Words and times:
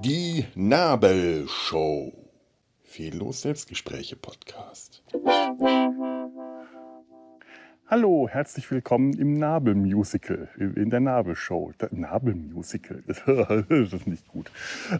Die 0.00 0.46
Nabelshow. 0.54 2.12
Fehllos 2.82 3.42
Selbstgespräche 3.42 4.16
Podcast. 4.16 5.02
Hallo, 7.92 8.26
herzlich 8.26 8.70
willkommen 8.70 9.12
im 9.12 9.34
Nabelmusical, 9.34 10.48
in 10.56 10.88
der 10.88 11.00
Nabelshow. 11.00 11.72
Nabelmusical, 11.90 13.02
das 13.06 13.92
ist 13.92 14.06
nicht 14.06 14.26
gut. 14.28 14.50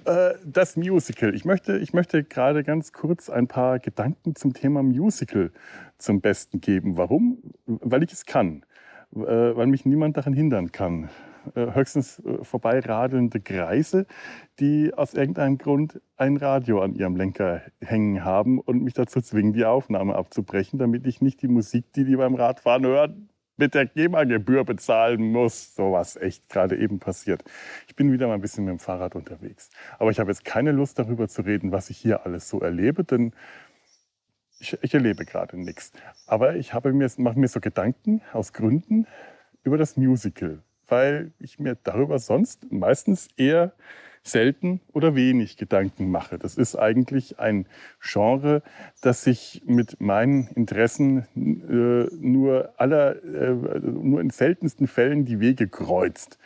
Äh, 0.04 0.34
das 0.44 0.76
Musical. 0.76 1.34
Ich 1.34 1.46
möchte, 1.46 1.78
ich 1.78 1.94
möchte 1.94 2.22
gerade 2.22 2.62
ganz 2.62 2.92
kurz 2.92 3.30
ein 3.30 3.48
paar 3.48 3.78
Gedanken 3.78 4.36
zum 4.36 4.52
Thema 4.52 4.82
Musical 4.82 5.52
zum 5.96 6.20
Besten 6.20 6.60
geben. 6.60 6.98
Warum? 6.98 7.38
Weil 7.64 8.02
ich 8.02 8.12
es 8.12 8.26
kann. 8.26 8.62
Äh, 9.16 9.20
weil 9.20 9.68
mich 9.68 9.86
niemand 9.86 10.18
daran 10.18 10.34
hindern 10.34 10.70
kann. 10.70 11.08
Äh, 11.54 11.74
höchstens 11.74 12.20
äh, 12.20 12.44
vorbeiradelnde 12.44 13.40
Greise, 13.40 14.06
die 14.60 14.92
aus 14.94 15.14
irgendeinem 15.14 15.58
Grund 15.58 16.00
ein 16.16 16.36
Radio 16.36 16.80
an 16.80 16.94
ihrem 16.94 17.16
Lenker 17.16 17.62
hängen 17.80 18.24
haben 18.24 18.60
und 18.60 18.82
mich 18.82 18.94
dazu 18.94 19.20
zwingen, 19.20 19.52
die 19.52 19.64
Aufnahme 19.64 20.14
abzubrechen, 20.14 20.78
damit 20.78 21.06
ich 21.06 21.20
nicht 21.20 21.42
die 21.42 21.48
Musik, 21.48 21.92
die 21.94 22.04
die 22.04 22.16
beim 22.16 22.34
Radfahren 22.34 22.86
hören, 22.86 23.28
mit 23.56 23.74
der 23.74 23.86
GEMA-Gebühr 23.86 24.64
bezahlen 24.64 25.32
muss. 25.32 25.74
So 25.74 25.92
was 25.92 26.16
echt 26.16 26.48
gerade 26.48 26.76
eben 26.76 27.00
passiert. 27.00 27.42
Ich 27.88 27.96
bin 27.96 28.12
wieder 28.12 28.28
mal 28.28 28.34
ein 28.34 28.40
bisschen 28.40 28.64
mit 28.64 28.72
dem 28.72 28.78
Fahrrad 28.78 29.14
unterwegs. 29.16 29.70
Aber 29.98 30.10
ich 30.10 30.20
habe 30.20 30.30
jetzt 30.30 30.44
keine 30.44 30.72
Lust 30.72 30.98
darüber 30.98 31.28
zu 31.28 31.42
reden, 31.42 31.72
was 31.72 31.90
ich 31.90 31.98
hier 31.98 32.24
alles 32.24 32.48
so 32.48 32.60
erlebe, 32.60 33.04
denn 33.04 33.32
ich, 34.60 34.78
ich 34.80 34.94
erlebe 34.94 35.24
gerade 35.24 35.58
nichts. 35.58 35.92
Aber 36.26 36.54
ich 36.54 36.72
habe 36.72 36.92
mir, 36.92 37.10
mache 37.16 37.38
mir 37.38 37.48
so 37.48 37.60
Gedanken 37.60 38.22
aus 38.32 38.52
Gründen 38.52 39.06
über 39.64 39.76
das 39.76 39.96
Musical 39.96 40.62
weil 40.92 41.32
ich 41.38 41.58
mir 41.58 41.76
darüber 41.82 42.18
sonst 42.18 42.70
meistens 42.70 43.28
eher 43.38 43.72
selten 44.22 44.82
oder 44.92 45.16
wenig 45.16 45.56
Gedanken 45.56 46.10
mache. 46.10 46.38
Das 46.38 46.56
ist 46.56 46.76
eigentlich 46.76 47.40
ein 47.40 47.66
Genre, 48.00 48.62
das 49.00 49.24
sich 49.24 49.62
mit 49.64 50.02
meinen 50.02 50.48
Interessen 50.48 51.26
äh, 51.34 52.14
nur 52.14 52.74
aller, 52.76 53.24
äh, 53.24 53.80
nur 53.80 54.20
in 54.20 54.28
seltensten 54.28 54.86
Fällen 54.86 55.24
die 55.24 55.40
Wege 55.40 55.66
kreuzt. 55.66 56.38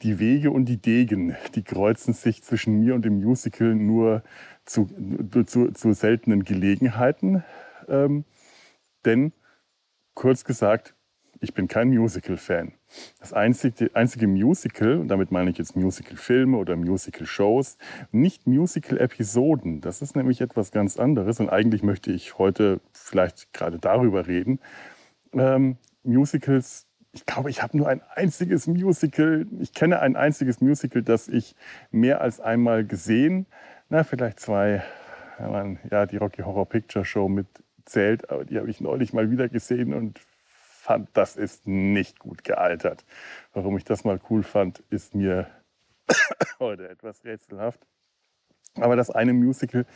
Die 0.00 0.18
Wege 0.18 0.50
und 0.50 0.64
die 0.64 0.78
Degen, 0.78 1.36
die 1.54 1.62
kreuzen 1.62 2.14
sich 2.14 2.42
zwischen 2.42 2.80
mir 2.80 2.94
und 2.94 3.04
dem 3.04 3.20
Musical 3.20 3.74
nur 3.74 4.22
zu, 4.64 4.88
zu, 5.44 5.72
zu 5.72 5.92
seltenen 5.92 6.44
Gelegenheiten. 6.44 7.44
Ähm, 7.86 8.24
denn, 9.04 9.34
kurz 10.14 10.44
gesagt, 10.44 10.94
ich 11.40 11.54
bin 11.54 11.68
kein 11.68 11.88
Musical-Fan. 11.88 12.72
Das 13.18 13.32
einzige, 13.32 13.90
einzige 13.94 14.26
Musical, 14.26 14.98
und 14.98 15.08
damit 15.08 15.32
meine 15.32 15.50
ich 15.50 15.58
jetzt 15.58 15.74
Musical-Filme 15.74 16.56
oder 16.56 16.76
Musical-Shows, 16.76 17.78
nicht 18.12 18.46
Musical-Episoden. 18.46 19.80
Das 19.80 20.02
ist 20.02 20.16
nämlich 20.16 20.40
etwas 20.40 20.70
ganz 20.70 20.98
anderes. 20.98 21.40
Und 21.40 21.48
eigentlich 21.48 21.82
möchte 21.82 22.12
ich 22.12 22.38
heute 22.38 22.80
vielleicht 22.92 23.52
gerade 23.54 23.78
darüber 23.78 24.26
reden. 24.26 24.60
Ähm, 25.32 25.78
Musicals, 26.02 26.86
ich 27.12 27.24
glaube, 27.24 27.48
ich 27.50 27.62
habe 27.62 27.76
nur 27.76 27.88
ein 27.88 28.02
einziges 28.14 28.66
Musical, 28.66 29.46
ich 29.58 29.72
kenne 29.72 30.00
ein 30.00 30.16
einziges 30.16 30.60
Musical, 30.60 31.02
das 31.02 31.28
ich 31.28 31.56
mehr 31.90 32.20
als 32.20 32.40
einmal 32.40 32.84
gesehen, 32.84 33.46
na, 33.88 34.04
vielleicht 34.04 34.40
zwei, 34.40 34.82
ja, 35.90 36.06
die 36.06 36.16
Rocky 36.18 36.42
Horror 36.42 36.68
Picture 36.68 37.04
Show 37.04 37.28
mitzählt, 37.28 38.30
aber 38.30 38.44
die 38.44 38.58
habe 38.58 38.70
ich 38.70 38.80
neulich 38.80 39.12
mal 39.12 39.30
wieder 39.30 39.48
gesehen 39.48 39.94
und 39.94 40.20
fand, 40.90 41.08
das 41.12 41.36
ist 41.36 41.68
nicht 41.68 42.18
gut 42.18 42.42
gealtert. 42.42 43.04
Warum 43.52 43.76
ich 43.76 43.84
das 43.84 44.02
mal 44.02 44.18
cool 44.28 44.42
fand, 44.42 44.80
ist 44.90 45.14
mir 45.14 45.46
heute 46.58 46.88
etwas 46.88 47.24
rätselhaft. 47.24 47.78
Aber 48.74 48.96
das 48.96 49.08
eine 49.08 49.32
Musical, 49.32 49.86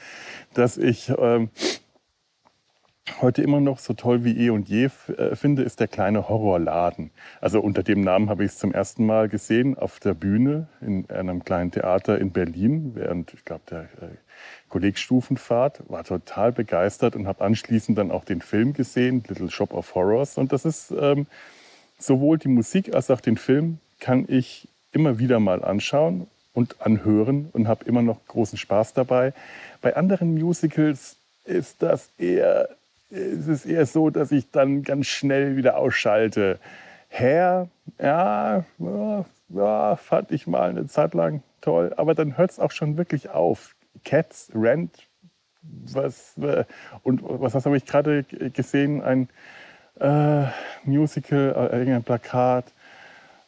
das 0.52 0.78
ich 0.78 1.12
ähm, 1.18 1.50
heute 3.20 3.42
immer 3.42 3.60
noch 3.60 3.78
so 3.78 3.92
toll 3.92 4.24
wie 4.24 4.46
eh 4.46 4.50
und 4.50 4.68
je 4.68 4.88
äh, 5.16 5.36
finde, 5.36 5.62
ist 5.62 5.80
der 5.80 5.88
kleine 5.88 6.28
Horrorladen. 6.28 7.10
Also 7.40 7.60
unter 7.60 7.82
dem 7.82 8.00
Namen 8.00 8.30
habe 8.30 8.44
ich 8.44 8.52
es 8.52 8.58
zum 8.58 8.72
ersten 8.72 9.04
Mal 9.04 9.28
gesehen 9.28 9.76
auf 9.76 10.00
der 10.00 10.14
Bühne 10.14 10.68
in 10.80 11.08
einem 11.10 11.44
kleinen 11.44 11.70
Theater 11.70 12.18
in 12.18 12.30
Berlin, 12.30 12.92
während 12.94 13.34
ich 13.34 13.44
glaube 13.44 13.62
der 13.70 13.82
äh, 13.82 14.16
Kollegstufenfahrt, 14.68 15.82
war 15.88 16.04
total 16.04 16.52
begeistert 16.52 17.14
und 17.14 17.26
habe 17.26 17.44
anschließend 17.44 17.96
dann 17.96 18.10
auch 18.10 18.24
den 18.24 18.40
Film 18.40 18.72
gesehen, 18.72 19.22
Little 19.28 19.50
Shop 19.50 19.74
of 19.74 19.94
Horrors. 19.94 20.38
Und 20.38 20.52
das 20.52 20.64
ist 20.64 20.90
ähm, 20.98 21.26
sowohl 21.98 22.38
die 22.38 22.48
Musik 22.48 22.94
als 22.94 23.10
auch 23.10 23.20
den 23.20 23.36
Film 23.36 23.78
kann 24.00 24.24
ich 24.28 24.68
immer 24.92 25.18
wieder 25.18 25.40
mal 25.40 25.64
anschauen 25.64 26.26
und 26.52 26.80
anhören 26.80 27.48
und 27.52 27.68
habe 27.68 27.84
immer 27.84 28.02
noch 28.02 28.24
großen 28.26 28.58
Spaß 28.58 28.94
dabei. 28.94 29.32
Bei 29.80 29.96
anderen 29.96 30.34
Musicals 30.34 31.16
ist 31.44 31.82
das 31.82 32.10
eher, 32.18 32.68
ist 33.10 33.48
es 33.48 33.66
eher 33.66 33.86
so, 33.86 34.10
dass 34.10 34.32
ich 34.32 34.50
dann 34.50 34.82
ganz 34.82 35.06
schnell 35.06 35.56
wieder 35.56 35.76
ausschalte. 35.76 36.58
Hair, 37.10 37.68
ja, 38.00 38.64
ja, 39.48 39.96
fand 39.96 40.32
ich 40.32 40.46
mal 40.46 40.70
eine 40.70 40.86
Zeit 40.86 41.14
lang 41.14 41.42
toll, 41.60 41.92
aber 41.96 42.14
dann 42.14 42.36
hört 42.36 42.50
es 42.50 42.60
auch 42.60 42.70
schon 42.70 42.96
wirklich 42.96 43.30
auf. 43.30 43.74
Cats, 44.04 44.50
Rent, 44.54 44.90
was, 45.62 46.36
äh, 46.38 46.64
und 47.02 47.22
was, 47.22 47.54
was 47.54 47.64
habe 47.64 47.76
ich 47.76 47.86
gerade 47.86 48.24
gesehen? 48.24 49.02
Ein 49.02 49.28
äh, 50.00 50.46
Musical, 50.84 51.70
äh, 51.72 51.78
irgendein 51.78 52.02
Plakat, 52.02 52.66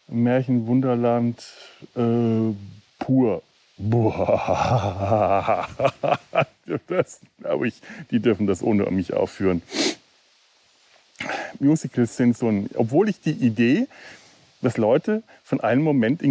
Märchenwunderland, 0.09 1.45
äh, 1.97 2.55
pur. 2.99 3.43
Boah, 3.79 5.69
das 6.87 7.21
glaube 7.39 7.69
ich, 7.69 7.81
die 8.11 8.21
dürfen 8.21 8.47
das 8.47 8.63
ohne 8.63 8.91
mich 8.91 9.13
aufführen. 9.13 9.63
Musicals 11.61 12.17
sind 12.17 12.37
so 12.37 12.49
ein, 12.49 12.71
obwohl 12.75 13.09
ich 13.09 13.21
die 13.21 13.33
Idee, 13.33 13.87
dass 14.63 14.79
Leute 14.79 15.23
von 15.45 15.61
einem 15.61 15.83
Moment 15.83 16.23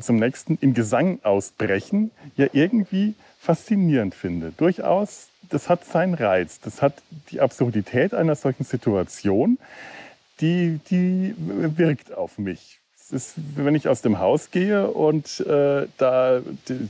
zum 0.00 0.16
nächsten 0.16 0.56
in 0.60 0.74
Gesang 0.74 1.18
ausbrechen, 1.24 2.10
ja 2.36 2.46
irgendwie 2.52 3.14
faszinierend 3.40 4.14
finde. 4.14 4.52
Durchaus, 4.56 5.28
das 5.50 5.68
hat 5.68 5.84
seinen 5.84 6.14
Reiz. 6.14 6.60
Das 6.60 6.80
hat 6.80 7.02
die 7.30 7.40
Absurdität 7.40 8.14
einer 8.14 8.36
solchen 8.36 8.64
Situation, 8.64 9.58
die, 10.40 10.80
die 10.90 11.34
wirkt 11.36 12.12
auf 12.14 12.38
mich. 12.38 12.81
Es 13.04 13.10
ist, 13.10 13.34
wenn 13.56 13.74
ich 13.74 13.88
aus 13.88 14.00
dem 14.00 14.20
Haus 14.20 14.52
gehe 14.52 14.86
und 14.86 15.40
äh, 15.40 15.88
da 15.98 16.40
die, 16.68 16.88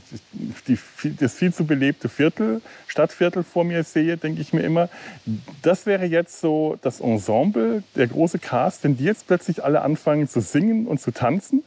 die, 0.67 1.15
das 1.15 1.33
viel 1.33 1.51
zu 1.51 1.65
belebte 1.65 2.07
Viertel, 2.07 2.61
Stadtviertel 2.85 3.43
vor 3.43 3.63
mir 3.63 3.83
sehe, 3.83 4.15
denke 4.17 4.39
ich 4.39 4.53
mir 4.53 4.61
immer, 4.61 4.89
das 5.63 5.87
wäre 5.87 6.05
jetzt 6.05 6.39
so 6.39 6.77
das 6.83 6.99
Ensemble, 6.99 7.81
der 7.95 8.05
große 8.05 8.37
Cast, 8.37 8.83
wenn 8.83 8.95
die 8.95 9.05
jetzt 9.05 9.25
plötzlich 9.25 9.63
alle 9.63 9.81
anfangen 9.81 10.27
zu 10.27 10.39
singen 10.39 10.85
und 10.85 11.01
zu 11.01 11.09
tanzen, 11.11 11.63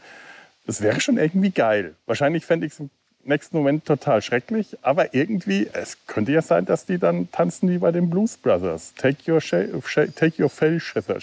das 0.65 0.81
wäre 0.81 1.01
schon 1.01 1.19
irgendwie 1.19 1.51
geil. 1.51 1.97
Wahrscheinlich 2.07 2.47
fände 2.47 2.67
ich 2.67 2.73
es 2.73 2.83
nächsten 3.29 3.57
Moment 3.57 3.85
total 3.85 4.23
schrecklich, 4.23 4.77
aber 4.83 5.15
irgendwie, 5.15 5.69
es 5.73 5.99
könnte 6.07 6.33
ja 6.33 6.43
sein, 6.43 6.65
dass 6.65 6.87
die 6.87 6.99
dann 6.99 7.31
tanzen 7.31 7.71
wie 7.71 7.79
bei 7.79 7.93
den 7.93 8.11
Blues 8.11 8.37
Brothers. 8.37 8.95
Take 8.95 9.31
your, 9.31 9.41
take 9.41 10.43
your 10.43 10.51
fell 10.51 10.81
feather. 10.81 11.19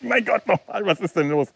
mein 0.00 0.24
Gott, 0.24 0.46
nochmal, 0.46 0.84
was 0.84 1.00
ist 1.00 1.16
denn 1.16 1.30
los? 1.30 1.48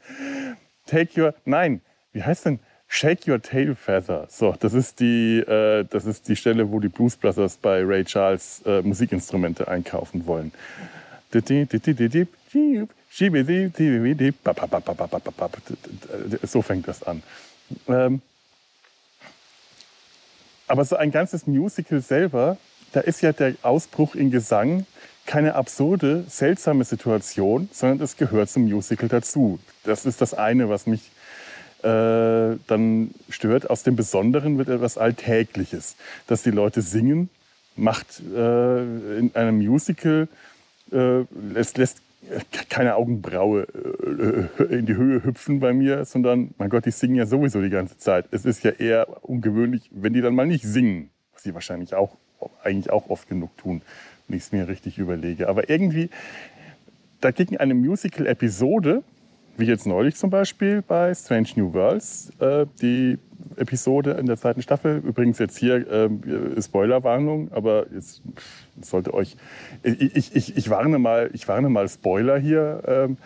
Take 0.87 1.21
your, 1.21 1.34
nein, 1.44 1.81
wie 2.12 2.22
heißt 2.22 2.47
denn? 2.47 2.61
Shake 2.88 3.28
Your 3.28 3.41
Tail 3.41 3.75
Feather. 3.75 4.27
So, 4.31 4.55
das 4.59 4.72
ist 4.72 4.99
die, 4.99 5.41
äh, 5.41 5.84
das 5.84 6.06
ist 6.06 6.27
die 6.27 6.37
Stelle, 6.37 6.72
wo 6.72 6.81
die 6.81 6.88
Blues 6.88 7.17
Brothers 7.17 7.59
bei 7.59 7.85
Ray 7.85 8.05
Charles 8.05 8.62
äh, 8.64 8.81
Musikinstrumente 8.81 9.69
einkaufen 9.69 10.26
wollen. 10.26 10.53
So 16.43 16.62
fängt 16.62 16.88
das 16.88 17.03
an. 17.03 17.23
Ähm, 17.87 18.23
aber 20.69 20.85
so 20.85 20.97
ein 20.97 21.11
ganzes 21.11 21.47
Musical 21.47 22.00
selber, 22.00 22.59
da 22.93 23.00
ist 23.00 23.20
ja 23.23 23.32
der 23.32 23.55
Ausbruch 23.62 24.15
in 24.15 24.31
Gesang 24.31 24.87
keine 25.26 25.56
absurde, 25.56 26.25
seltsame 26.29 26.85
Situation, 26.85 27.69
sondern 27.70 28.00
es 28.00 28.17
gehört 28.17 28.49
zum 28.49 28.65
Musical 28.65 29.09
dazu. 29.09 29.59
Das 29.85 30.06
ist 30.06 30.23
das 30.23 30.32
eine, 30.32 30.70
was 30.70 30.87
mich 30.87 31.11
äh, 31.82 32.56
dann 32.67 33.11
stört. 33.29 33.69
Aus 33.69 33.82
dem 33.82 33.94
Besonderen 33.94 34.56
wird 34.56 34.69
etwas 34.69 34.97
Alltägliches. 34.97 35.97
Dass 36.26 36.43
die 36.43 36.50
Leute 36.50 36.81
singen, 36.81 37.29
macht 37.76 38.20
äh, 38.35 39.19
in 39.19 39.31
einem 39.35 39.59
Musical, 39.59 40.29
äh, 40.93 41.25
lässt, 41.53 41.76
lässt 41.76 42.00
keine 42.69 42.97
Augenbraue 42.97 43.67
äh, 44.59 44.75
in 44.75 44.87
die 44.87 44.97
Höhe 44.97 45.25
hüpfen 45.25 45.61
bei 45.61 45.73
mir, 45.73 46.05
sondern, 46.05 46.55
mein 46.59 46.69
Gott, 46.69 46.87
die 46.87 46.91
singen 46.91 47.15
ja 47.15 47.26
sowieso 47.26 47.62
die 47.62 47.70
ganze 47.70 47.97
Zeit. 47.97 48.26
Es 48.31 48.44
ist 48.44 48.65
ja 48.65 48.73
eher 48.73 49.06
ungewöhnlich, 49.23 49.88
wenn 49.93 50.12
die 50.12 50.20
dann 50.20 50.35
mal 50.35 50.47
nicht 50.47 50.65
singen, 50.65 51.11
was 51.32 51.43
sie 51.43 51.55
wahrscheinlich 51.55 51.94
auch, 51.94 52.17
eigentlich 52.62 52.91
auch 52.91 53.09
oft 53.09 53.29
genug 53.29 53.56
tun, 53.56 53.82
wenn 54.26 54.37
ich 54.37 54.44
es 54.44 54.53
mir 54.53 54.69
richtig 54.69 54.99
überlege. 54.99 55.49
Aber 55.49 55.70
irgendwie 55.70 56.11
dagegen 57.20 57.56
eine 57.56 57.75
Musical-Episode, 57.75 59.03
wie 59.56 59.65
jetzt 59.65 59.87
neulich 59.87 60.17
zum 60.17 60.31
Beispiel 60.31 60.82
bei 60.82 61.15
Strange 61.15 61.49
New 61.56 61.73
Worlds, 61.73 62.31
äh, 62.41 62.67
die 62.81 63.19
Episode 63.56 64.12
in 64.12 64.26
der 64.26 64.37
zweiten 64.37 64.62
Staffel. 64.62 65.02
Übrigens 65.05 65.38
jetzt 65.38 65.58
hier 65.58 65.90
äh, 65.90 66.62
Spoilerwarnung, 66.62 67.50
aber 67.52 67.87
jetzt 67.93 68.23
sollte 68.81 69.14
euch. 69.14 69.37
Ich, 69.82 70.35
ich, 70.35 70.56
ich, 70.56 70.70
warne 70.70 70.99
mal, 70.99 71.31
ich 71.32 71.49
warne 71.49 71.69
mal 71.69 71.88
Spoiler 71.88 72.38
hier. 72.38 72.82
Ähm, 72.87 73.17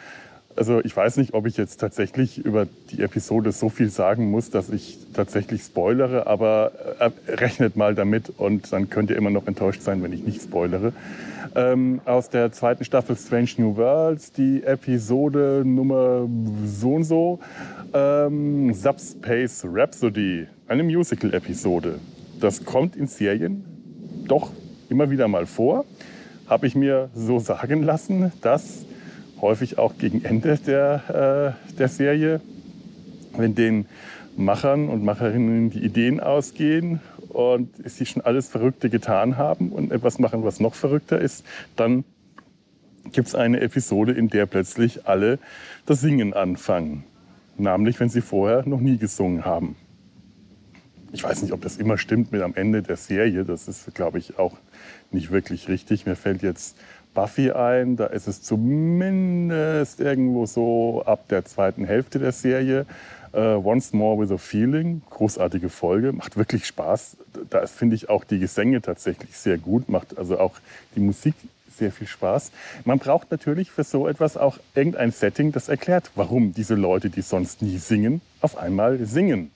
also 0.57 0.81
ich 0.85 0.97
weiß 0.97 1.17
nicht, 1.17 1.35
ob 1.35 1.47
ich 1.47 1.57
jetzt 1.57 1.79
tatsächlich 1.79 2.39
über 2.39 2.67
die 2.91 3.03
Episode 3.03 3.53
so 3.53 3.69
viel 3.69 3.89
sagen 3.89 4.31
muss, 4.31 4.51
dass 4.51 4.71
ich 4.71 4.99
tatsächlich 5.15 5.63
spoilere, 5.63 6.27
aber 6.27 6.73
äh, 6.99 7.11
rechnet 7.33 7.77
mal 7.77 7.95
damit 7.95 8.33
und 8.39 8.73
dann 8.73 8.91
könnt 8.91 9.11
ihr 9.11 9.17
immer 9.17 9.31
noch 9.31 9.47
enttäuscht 9.47 9.83
sein, 9.83 10.03
wenn 10.03 10.13
ich 10.13 10.25
nicht 10.25 10.43
spoilere. 10.43 10.93
Ähm, 11.55 12.01
aus 12.05 12.31
der 12.31 12.53
zweiten 12.53 12.85
Staffel 12.85 13.17
Strange 13.17 13.51
New 13.59 13.77
Worlds, 13.77 14.33
die 14.33 14.63
Episode 14.63 15.63
Nummer 15.65 16.29
so 16.65 16.95
und 16.95 17.05
so, 17.05 17.41
ähm, 17.93 18.73
Subspace 18.73 19.67
Rhapsody, 19.71 20.47
eine 20.69 20.83
Musical-Episode. 20.83 21.99
Das 22.41 22.65
kommt 22.65 22.97
in 22.97 23.07
Serien 23.07 23.65
doch 24.27 24.51
immer 24.89 25.11
wieder 25.11 25.29
mal 25.29 25.47
vor. 25.47 25.85
Habe 26.47 26.67
ich 26.67 26.75
mir 26.75 27.11
so 27.15 27.39
sagen 27.39 27.83
lassen, 27.83 28.33
dass 28.41 28.85
häufig 29.43 29.77
auch 29.77 29.99
gegen 29.99 30.25
Ende 30.25 30.57
der, 30.57 31.57
äh, 31.69 31.75
der 31.75 31.89
Serie, 31.89 32.41
wenn 33.37 33.55
den 33.55 33.87
Machern 34.37 34.89
und 34.89 35.05
Macherinnen 35.05 35.69
die 35.69 35.85
Ideen 35.85 36.21
ausgehen 36.21 37.01
und 37.29 37.69
sie 37.85 38.07
schon 38.07 38.23
alles 38.23 38.49
Verrückte 38.49 38.89
getan 38.89 39.37
haben 39.37 39.71
und 39.71 39.93
etwas 39.93 40.19
machen, 40.19 40.45
was 40.45 40.61
noch 40.61 40.75
verrückter 40.75 41.21
ist, 41.21 41.45
dann 41.77 42.05
gibt 43.11 43.29
es 43.29 43.35
eine 43.35 43.61
Episode, 43.61 44.13
in 44.13 44.29
der 44.29 44.47
plötzlich 44.47 45.07
alle 45.07 45.39
das 45.87 46.01
Singen 46.01 46.33
anfangen. 46.33 47.05
Namentlich, 47.59 48.01
wenn 48.01 48.09
sie 48.09 48.23
vorher 48.23 48.67
noch 48.67 48.81
nie 48.81 48.97
gesungen 48.97 49.45
haben. 49.45 49.77
Ich 51.13 51.23
weiß 51.23 51.43
nicht, 51.43 51.53
ob 51.53 51.61
das 51.61 51.77
immer 51.77 51.99
stimmt 51.99 52.33
mit 52.33 52.41
am 52.41 52.55
Ende 52.55 52.83
der 52.83 52.97
Serie. 52.97 53.45
Das 53.45 53.69
ist, 53.69 53.95
glaube 53.95 54.19
ich, 54.19 54.39
auch 54.39 54.57
nicht 55.11 55.31
wirklich 55.31 55.69
richtig. 55.69 56.07
Mir 56.07 56.17
fällt 56.17 56.43
jetzt 56.43 56.79
Buffy 57.15 57.51
ein. 57.53 57.97
Da 57.97 58.07
ist 58.07 58.29
es 58.29 58.43
zumindest 58.43 60.01
irgendwo 60.01 60.47
so 60.47 61.03
ab 61.05 61.29
der 61.29 61.45
zweiten 61.45 61.85
Hälfte 61.85 62.19
der 62.19 62.33
Serie. 62.33 62.87
Uh, 63.35 63.63
Once 63.65 63.95
More 63.95 64.21
with 64.21 64.31
a 64.31 64.37
Feeling, 64.37 65.01
großartige 65.09 65.71
Folge, 65.71 66.13
macht 66.13 66.37
wirklich 66.37 66.67
Spaß. 66.67 67.17
Da 67.49 67.67
finde 67.67 67.97
ich 67.97 68.11
auch 68.11 68.25
die 68.25 68.39
Gesänge 68.39 68.83
tatsächlich 68.83 69.39
sehr 69.39 69.57
gut, 69.57 69.89
macht 69.89 70.19
also 70.19 70.39
auch 70.39 70.53
die 70.95 71.01
Musik 71.01 71.35
sehr 71.79 71.93
viel 71.93 72.07
Spaß. 72.07 72.53
Man 72.85 72.99
braucht 72.99 73.31
natürlich 73.31 73.71
für 73.71 73.85
so 73.85 74.07
etwas 74.07 74.37
auch 74.37 74.59
irgendein 74.75 75.13
Setting, 75.13 75.53
das 75.53 75.71
erklärt, 75.71 76.11
warum 76.15 76.53
diese 76.53 76.75
Leute, 76.75 77.09
die 77.09 77.23
sonst 77.23 77.63
nie 77.63 77.79
singen, 77.79 78.21
auf 78.43 78.59
einmal 78.59 78.99
singen. 79.07 79.51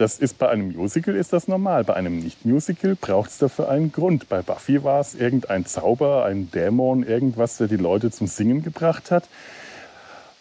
Das 0.00 0.18
ist 0.18 0.38
bei 0.38 0.48
einem 0.48 0.72
Musical 0.72 1.14
ist 1.14 1.34
das 1.34 1.46
normal. 1.46 1.84
Bei 1.84 1.92
einem 1.92 2.20
Nicht-Musical 2.20 2.96
braucht 2.98 3.28
es 3.28 3.36
dafür 3.36 3.68
einen 3.68 3.92
Grund. 3.92 4.30
Bei 4.30 4.40
Buffy 4.40 4.82
war 4.82 4.98
es 4.98 5.14
irgendein 5.14 5.66
Zauber, 5.66 6.24
ein 6.24 6.50
Dämon, 6.50 7.02
irgendwas, 7.02 7.58
der 7.58 7.68
die 7.68 7.76
Leute 7.76 8.10
zum 8.10 8.26
Singen 8.26 8.62
gebracht 8.62 9.10
hat. 9.10 9.24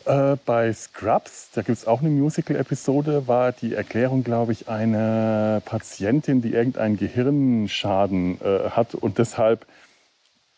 Äh, 0.05 0.37
bei 0.45 0.71
Scrubs, 0.71 1.49
da 1.53 1.61
gibt 1.61 1.77
es 1.77 1.85
auch 1.85 1.99
eine 1.99 2.09
Musical-Episode, 2.09 3.27
war 3.27 3.51
die 3.51 3.73
Erklärung, 3.73 4.23
glaube 4.23 4.53
ich, 4.53 4.69
eine 4.69 5.61
Patientin, 5.65 6.41
die 6.41 6.53
irgendeinen 6.53 6.95
Gehirnschaden 6.95 8.39
äh, 8.39 8.69
hat 8.69 8.95
und 8.95 9.17
deshalb 9.17 9.65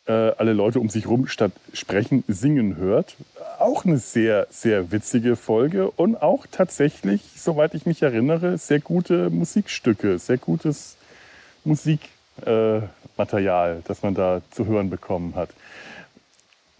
äh, 0.07 0.11
alle 0.11 0.53
Leute 0.53 0.79
um 0.79 0.89
sich 0.89 1.05
herum 1.05 1.27
statt 1.27 1.51
sprechen 1.73 2.23
singen 2.27 2.77
hört. 2.77 3.15
Auch 3.59 3.85
eine 3.85 3.97
sehr, 3.97 4.47
sehr 4.49 4.91
witzige 4.91 5.35
Folge 5.35 5.91
und 5.91 6.21
auch 6.21 6.45
tatsächlich, 6.51 7.21
soweit 7.35 7.73
ich 7.73 7.85
mich 7.85 8.01
erinnere, 8.01 8.57
sehr 8.57 8.79
gute 8.79 9.29
Musikstücke, 9.29 10.19
sehr 10.19 10.37
gutes 10.37 10.97
Musikmaterial, 11.63 13.77
äh, 13.77 13.81
das 13.87 14.01
man 14.01 14.15
da 14.15 14.41
zu 14.51 14.65
hören 14.65 14.89
bekommen 14.89 15.35
hat. 15.35 15.49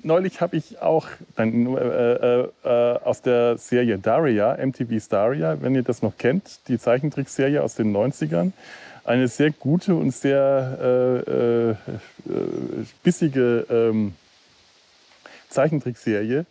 Neulich 0.03 0.41
habe 0.41 0.57
ich 0.57 0.81
auch 0.81 1.05
dann, 1.35 1.77
äh, 1.77 1.79
äh, 1.79 2.47
äh, 2.63 2.99
aus 3.03 3.21
der 3.21 3.59
Serie 3.59 3.99
Daria, 3.99 4.57
MTV's 4.57 5.09
Daria, 5.09 5.61
wenn 5.61 5.75
ihr 5.75 5.83
das 5.83 6.01
noch 6.01 6.17
kennt, 6.17 6.67
die 6.67 6.79
Zeichentrickserie 6.79 7.61
aus 7.61 7.75
den 7.75 7.95
90ern, 7.95 8.51
eine 9.03 9.27
sehr 9.27 9.51
gute 9.51 9.95
und 9.95 10.11
sehr 10.11 10.77
äh, 11.27 11.71
äh, 11.71 11.75
bissige 13.03 13.65
ähm, 13.69 14.13
Zeichentrickserie. 15.49 16.45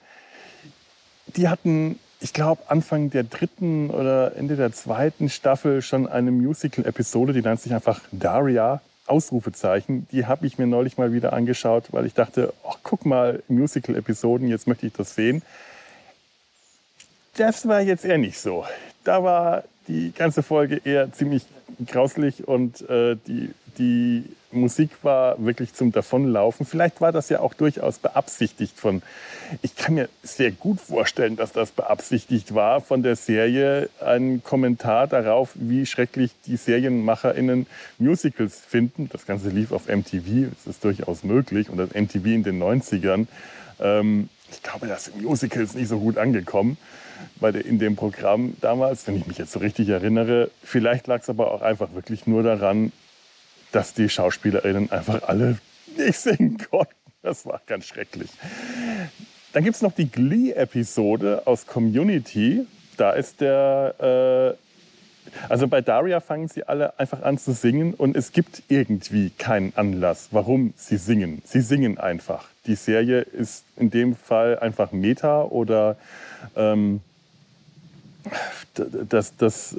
Die 1.36 1.48
hatten, 1.48 1.98
ich 2.20 2.32
glaube, 2.32 2.62
Anfang 2.68 3.10
der 3.10 3.24
dritten 3.24 3.90
oder 3.90 4.36
Ende 4.36 4.56
der 4.56 4.72
zweiten 4.72 5.28
Staffel 5.28 5.82
schon 5.82 6.08
eine 6.08 6.30
Musical-Episode, 6.30 7.32
die 7.32 7.42
nennt 7.42 7.60
sich 7.60 7.72
einfach 7.72 8.00
Daria, 8.12 8.80
Ausrufezeichen. 9.06 10.06
Die 10.12 10.26
habe 10.26 10.46
ich 10.46 10.58
mir 10.58 10.66
neulich 10.66 10.98
mal 10.98 11.12
wieder 11.12 11.32
angeschaut, 11.32 11.92
weil 11.92 12.06
ich 12.06 12.14
dachte, 12.14 12.52
ach, 12.68 12.78
guck 12.82 13.04
mal, 13.04 13.42
Musical-Episoden, 13.48 14.48
jetzt 14.48 14.66
möchte 14.66 14.86
ich 14.86 14.92
das 14.92 15.14
sehen. 15.14 15.42
Das 17.36 17.66
war 17.66 17.80
jetzt 17.80 18.04
eher 18.04 18.18
nicht 18.18 18.38
so. 18.38 18.64
Da 19.04 19.22
war 19.22 19.64
die 19.88 20.12
ganze 20.12 20.42
Folge 20.42 20.80
eher 20.84 21.12
ziemlich 21.12 21.44
grauslich 21.86 22.46
und 22.46 22.88
äh, 22.88 23.16
die, 23.26 23.50
die 23.78 24.24
Musik 24.52 24.90
war 25.02 25.42
wirklich 25.44 25.74
zum 25.74 25.92
Davonlaufen. 25.92 26.66
Vielleicht 26.66 27.00
war 27.00 27.12
das 27.12 27.28
ja 27.28 27.40
auch 27.40 27.54
durchaus 27.54 27.98
beabsichtigt 27.98 28.78
von, 28.78 29.02
ich 29.62 29.76
kann 29.76 29.94
mir 29.94 30.08
sehr 30.22 30.50
gut 30.50 30.80
vorstellen, 30.80 31.36
dass 31.36 31.52
das 31.52 31.70
beabsichtigt 31.70 32.54
war 32.54 32.80
von 32.80 33.02
der 33.02 33.16
Serie, 33.16 33.88
ein 34.04 34.42
Kommentar 34.42 35.06
darauf, 35.06 35.50
wie 35.54 35.86
schrecklich 35.86 36.32
die 36.46 36.56
SerienmacherInnen 36.56 37.66
Musicals 37.98 38.60
finden. 38.60 39.08
Das 39.12 39.26
Ganze 39.26 39.50
lief 39.50 39.72
auf 39.72 39.86
MTV, 39.86 40.50
das 40.52 40.66
ist 40.66 40.84
durchaus 40.84 41.22
möglich 41.22 41.70
und 41.70 41.76
das 41.76 41.90
MTV 41.90 42.26
in 42.26 42.42
den 42.42 42.60
90ern. 42.60 43.26
Ähm, 43.80 44.28
ich 44.50 44.62
glaube, 44.62 44.88
das 44.88 45.04
sind 45.04 45.22
Musicals 45.22 45.74
nicht 45.74 45.88
so 45.88 46.00
gut 46.00 46.18
angekommen 46.18 46.76
bei 47.40 47.52
der, 47.52 47.64
in 47.64 47.78
dem 47.78 47.96
Programm 47.96 48.56
damals, 48.60 49.06
wenn 49.06 49.16
ich 49.16 49.26
mich 49.26 49.38
jetzt 49.38 49.52
so 49.52 49.58
richtig 49.58 49.88
erinnere. 49.88 50.50
Vielleicht 50.62 51.06
lag 51.06 51.22
es 51.22 51.28
aber 51.28 51.52
auch 51.52 51.62
einfach 51.62 51.94
wirklich 51.94 52.26
nur 52.26 52.42
daran, 52.42 52.92
dass 53.72 53.94
die 53.94 54.08
SchauspielerInnen 54.08 54.90
einfach 54.90 55.22
alle 55.28 55.58
nicht 55.96 56.18
singen 56.18 56.58
konnten. 56.70 56.94
Das 57.22 57.46
war 57.46 57.60
ganz 57.66 57.86
schrecklich. 57.86 58.30
Dann 59.52 59.64
gibt 59.64 59.76
es 59.76 59.82
noch 59.82 59.92
die 59.92 60.10
Glee-Episode 60.10 61.42
aus 61.46 61.66
Community. 61.66 62.66
Da 62.96 63.12
ist 63.12 63.40
der. 63.40 64.56
Äh, 64.56 64.70
also 65.48 65.68
bei 65.68 65.80
Daria 65.80 66.20
fangen 66.20 66.48
sie 66.48 66.64
alle 66.64 66.98
einfach 66.98 67.22
an 67.22 67.38
zu 67.38 67.52
singen 67.52 67.94
und 67.94 68.16
es 68.16 68.32
gibt 68.32 68.62
irgendwie 68.68 69.30
keinen 69.30 69.72
Anlass, 69.76 70.28
warum 70.32 70.72
sie 70.76 70.96
singen. 70.96 71.42
Sie 71.44 71.60
singen 71.60 71.98
einfach. 71.98 72.48
Die 72.66 72.74
Serie 72.74 73.20
ist 73.20 73.64
in 73.76 73.90
dem 73.90 74.16
Fall 74.16 74.58
einfach 74.58 74.92
Meta 74.92 75.42
oder 75.42 75.96
ähm, 76.56 77.00
das, 78.74 79.36
das, 79.36 79.76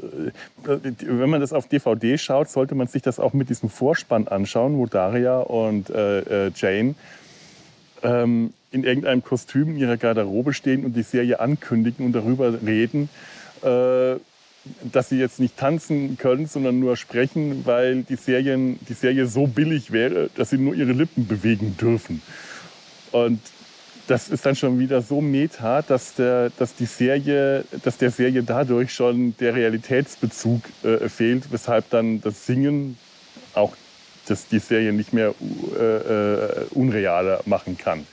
wenn 0.63 1.29
man 1.29 1.41
das 1.41 1.53
auf 1.53 1.67
DVD 1.67 2.17
schaut, 2.17 2.50
sollte 2.50 2.75
man 2.75 2.88
sich 2.88 3.01
das 3.01 3.19
auch 3.19 3.33
mit 3.33 3.50
diesem 3.50 3.69
Vorspann 3.69 4.27
anschauen, 4.27 4.77
wo 4.77 4.86
Daria 4.86 5.39
und 5.39 5.89
äh, 5.89 6.48
äh, 6.48 6.51
Jane 6.55 6.95
ähm, 8.03 8.53
in 8.71 8.83
irgendeinem 8.83 9.24
Kostüm 9.24 9.69
in 9.69 9.77
ihrer 9.77 9.98
Garderobe 9.98 10.53
stehen 10.53 10.86
und 10.86 10.95
die 10.95 11.03
Serie 11.03 11.39
ankündigen 11.39 12.05
und 12.05 12.13
darüber 12.13 12.62
reden, 12.62 13.10
äh, 13.63 14.15
dass 14.83 15.10
sie 15.10 15.17
jetzt 15.17 15.39
nicht 15.39 15.57
tanzen 15.57 16.17
können, 16.17 16.45
sondern 16.45 16.79
nur 16.79 16.95
sprechen, 16.95 17.65
weil 17.65 18.03
die, 18.03 18.15
Serien, 18.15 18.79
die 18.88 18.93
Serie 18.93 19.25
so 19.25 19.48
billig 19.48 19.91
wäre, 19.91 20.29
dass 20.36 20.51
sie 20.51 20.57
nur 20.57 20.75
ihre 20.75 20.91
Lippen 20.91 21.27
bewegen 21.27 21.77
dürfen. 21.77 22.21
Und 23.12 23.39
das 24.12 24.27
ist 24.27 24.46
dann 24.46 24.58
schon 24.58 24.77
wieder 24.77 25.01
so 25.01 25.22
meta, 25.22 25.82
dass, 25.82 26.15
der, 26.15 26.50
dass, 26.60 26.75
die 26.75 26.86
Serie, 26.86 27.63
dass 27.84 27.98
der 27.98 28.12
Serie 28.12 28.44
dadurch 28.44 28.94
schon 28.94 29.38
der 29.38 29.56
Realitätsbezug 29.56 30.63
äh, 30.84 31.08
fehlt, 31.08 31.50
weshalb 31.50 31.89
dann 31.91 32.20
das 32.20 32.46
Singen 32.46 32.98
auch 33.53 33.74
das, 34.27 34.50
die 34.50 34.60
Serie 34.60 34.91
nicht 34.91 35.13
mehr 35.13 35.34
äh, 35.80 35.82
äh, 35.82 36.65
unrealer 36.72 37.39
machen 37.46 37.77
kann. 37.77 38.06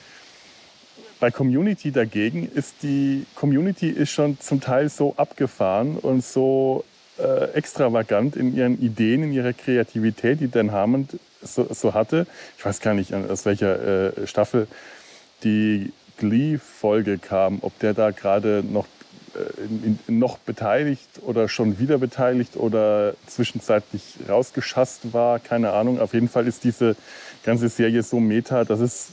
Bei 1.19 1.31
Community 1.31 1.91
dagegen 1.91 2.49
ist 2.49 2.75
die 2.81 3.25
Community 3.35 3.89
ist 3.89 4.11
schon 4.11 4.39
zum 4.39 4.61
Teil 4.61 4.87
so 4.87 5.15
abgefahren 5.17 5.97
und 5.97 6.23
so 6.23 6.85
äh, 7.17 7.51
extravagant 7.51 8.37
in 8.37 8.55
ihren 8.55 8.81
Ideen, 8.81 9.23
in 9.23 9.33
ihrer 9.33 9.51
Kreativität, 9.51 10.39
die 10.39 10.47
Dan 10.49 10.71
Harmon 10.71 11.09
so, 11.41 11.67
so 11.69 11.93
hatte. 11.93 12.25
Ich 12.57 12.63
weiß 12.63 12.79
gar 12.79 12.93
nicht, 12.93 13.13
aus 13.13 13.45
welcher 13.45 14.17
äh, 14.17 14.27
Staffel 14.27 14.67
die 15.43 15.91
Glee-Folge 16.17 17.17
kam, 17.17 17.59
ob 17.61 17.77
der 17.79 17.93
da 17.93 18.11
gerade 18.11 18.63
noch, 18.69 18.85
äh, 19.35 20.11
noch 20.11 20.37
beteiligt 20.37 21.07
oder 21.21 21.47
schon 21.47 21.79
wieder 21.79 21.97
beteiligt 21.97 22.57
oder 22.57 23.13
zwischenzeitlich 23.27 24.03
rausgeschasst 24.27 25.13
war, 25.13 25.39
keine 25.39 25.71
Ahnung. 25.71 25.99
Auf 25.99 26.13
jeden 26.13 26.29
Fall 26.29 26.47
ist 26.47 26.63
diese 26.63 26.95
ganze 27.43 27.69
Serie 27.69 28.03
so 28.03 28.19
meta, 28.19 28.65
dass 28.65 28.79
es 28.79 29.11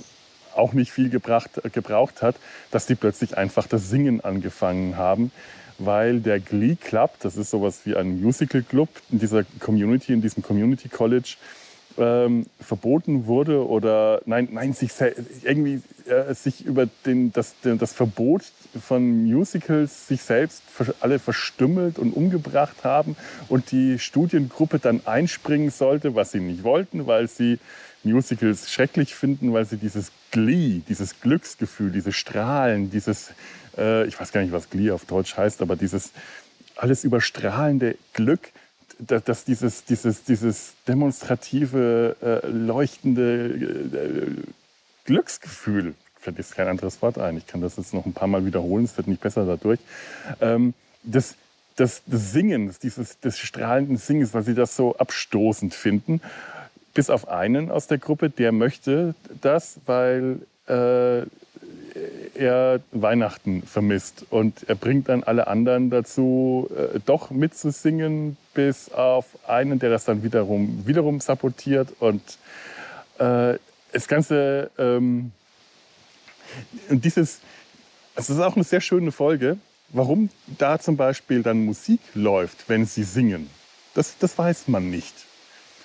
auch 0.54 0.72
nicht 0.72 0.90
viel 0.90 1.10
gebracht, 1.10 1.50
gebraucht 1.72 2.22
hat, 2.22 2.36
dass 2.70 2.86
die 2.86 2.94
plötzlich 2.94 3.36
einfach 3.36 3.66
das 3.66 3.88
Singen 3.90 4.22
angefangen 4.22 4.96
haben, 4.96 5.30
weil 5.78 6.20
der 6.20 6.40
Glee 6.40 6.76
Club, 6.76 7.12
das 7.20 7.36
ist 7.36 7.50
sowas 7.50 7.80
wie 7.84 7.94
ein 7.94 8.20
Musical 8.20 8.62
Club 8.62 8.88
in 9.10 9.18
dieser 9.18 9.44
Community, 9.60 10.12
in 10.12 10.22
diesem 10.22 10.42
Community 10.42 10.88
College, 10.88 11.36
ähm, 11.98 12.46
verboten 12.60 13.26
wurde 13.26 13.66
oder 13.66 14.20
nein, 14.26 14.48
nein, 14.52 14.72
sich 14.72 14.90
irgendwie 15.42 15.82
äh, 16.06 16.34
sich 16.34 16.64
über 16.64 16.86
den, 17.04 17.32
das, 17.32 17.58
den, 17.60 17.78
das 17.78 17.92
Verbot 17.92 18.42
von 18.80 19.24
Musicals 19.24 20.08
sich 20.08 20.22
selbst 20.22 20.62
alle 21.00 21.18
verstümmelt 21.18 21.98
und 21.98 22.12
umgebracht 22.12 22.84
haben 22.84 23.16
und 23.48 23.70
die 23.72 23.98
Studiengruppe 23.98 24.78
dann 24.78 25.00
einspringen 25.06 25.70
sollte, 25.70 26.14
was 26.14 26.32
sie 26.32 26.40
nicht 26.40 26.62
wollten, 26.62 27.06
weil 27.06 27.28
sie 27.28 27.58
Musicals 28.04 28.70
schrecklich 28.70 29.14
finden, 29.14 29.52
weil 29.52 29.64
sie 29.64 29.76
dieses 29.76 30.12
Glee, 30.30 30.82
dieses 30.88 31.20
Glücksgefühl, 31.20 31.90
diese 31.90 32.12
Strahlen, 32.12 32.90
dieses, 32.90 33.30
äh, 33.76 34.06
ich 34.06 34.18
weiß 34.18 34.32
gar 34.32 34.42
nicht, 34.42 34.52
was 34.52 34.70
Glee 34.70 34.90
auf 34.90 35.04
Deutsch 35.06 35.36
heißt, 35.36 35.62
aber 35.62 35.76
dieses 35.76 36.12
alles 36.76 37.04
überstrahlende 37.04 37.96
Glück, 38.12 38.52
dass 38.98 39.44
dieses, 39.44 39.84
dieses, 39.84 40.24
dieses 40.24 40.74
demonstrative, 40.88 42.16
äh, 42.22 42.46
leuchtende 42.46 43.46
äh, 43.46 44.42
Glücksgefühl, 45.04 45.94
fällt 46.18 46.38
jetzt 46.38 46.54
kein 46.54 46.68
anderes 46.68 47.00
Wort 47.02 47.18
ein, 47.18 47.36
ich 47.36 47.46
kann 47.46 47.60
das 47.60 47.76
jetzt 47.76 47.94
noch 47.94 48.06
ein 48.06 48.12
paar 48.12 48.28
Mal 48.28 48.46
wiederholen, 48.46 48.84
es 48.84 48.96
wird 48.96 49.06
nicht 49.06 49.20
besser 49.20 49.46
dadurch, 49.46 49.80
ähm, 50.40 50.74
das, 51.02 51.36
das, 51.76 52.02
das 52.06 52.32
Singen, 52.32 52.74
dieses, 52.82 53.20
des 53.20 53.38
strahlenden 53.38 53.98
Singens, 53.98 54.34
weil 54.34 54.42
sie 54.42 54.54
das 54.54 54.74
so 54.76 54.96
abstoßend 54.96 55.74
finden. 55.74 56.20
Bis 56.94 57.10
auf 57.10 57.28
einen 57.28 57.70
aus 57.70 57.86
der 57.86 57.98
Gruppe, 57.98 58.30
der 58.30 58.52
möchte 58.52 59.14
das, 59.42 59.78
weil 59.84 60.40
äh, 60.66 61.26
er 62.38 62.80
Weihnachten 62.92 63.62
vermisst. 63.62 64.24
Und 64.30 64.68
er 64.68 64.74
bringt 64.74 65.08
dann 65.08 65.22
alle 65.22 65.46
anderen 65.46 65.90
dazu, 65.90 66.68
äh, 66.76 67.00
doch 67.04 67.30
mitzusingen, 67.30 68.36
bis 68.54 68.92
auf 68.92 69.26
einen, 69.46 69.78
der 69.78 69.90
das 69.90 70.04
dann 70.04 70.22
wiederum, 70.22 70.86
wiederum 70.86 71.20
sabotiert. 71.20 71.88
Und 72.00 72.22
äh, 73.18 73.58
das 73.92 74.08
Ganze, 74.08 74.70
ähm, 74.78 75.32
und 76.88 77.04
dieses, 77.04 77.40
es 78.14 78.30
ist 78.30 78.38
auch 78.40 78.54
eine 78.54 78.64
sehr 78.64 78.80
schöne 78.80 79.12
Folge, 79.12 79.58
warum 79.90 80.30
da 80.58 80.78
zum 80.78 80.96
Beispiel 80.96 81.42
dann 81.42 81.64
Musik 81.64 82.00
läuft, 82.14 82.68
wenn 82.68 82.86
sie 82.86 83.04
singen. 83.04 83.48
Das, 83.94 84.18
das 84.18 84.36
weiß 84.36 84.68
man 84.68 84.90
nicht. 84.90 85.14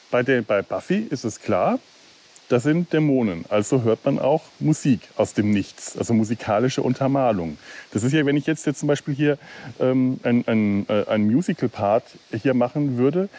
Bei, 0.09 0.23
der, 0.23 0.41
bei 0.41 0.61
Buffy 0.61 1.07
ist 1.09 1.23
es 1.23 1.39
klar, 1.39 1.79
das 2.51 2.63
sind 2.63 2.91
Dämonen. 2.91 3.45
Also 3.49 3.83
hört 3.83 4.03
man 4.05 4.19
auch 4.19 4.43
Musik 4.59 5.01
aus 5.15 5.33
dem 5.33 5.51
Nichts, 5.51 5.97
also 5.97 6.13
musikalische 6.13 6.81
Untermalung. 6.81 7.57
Das 7.91 8.03
ist 8.03 8.11
ja, 8.11 8.25
wenn 8.25 8.35
ich 8.35 8.45
jetzt, 8.45 8.65
jetzt 8.65 8.79
zum 8.79 8.87
Beispiel 8.87 9.13
hier 9.13 9.37
ähm, 9.79 10.19
ein, 10.23 10.43
ein, 10.47 10.85
äh, 10.89 11.05
ein 11.07 11.25
Musical-Part 11.25 12.03
hier 12.41 12.53
machen 12.53 12.97
würde, 12.97 13.29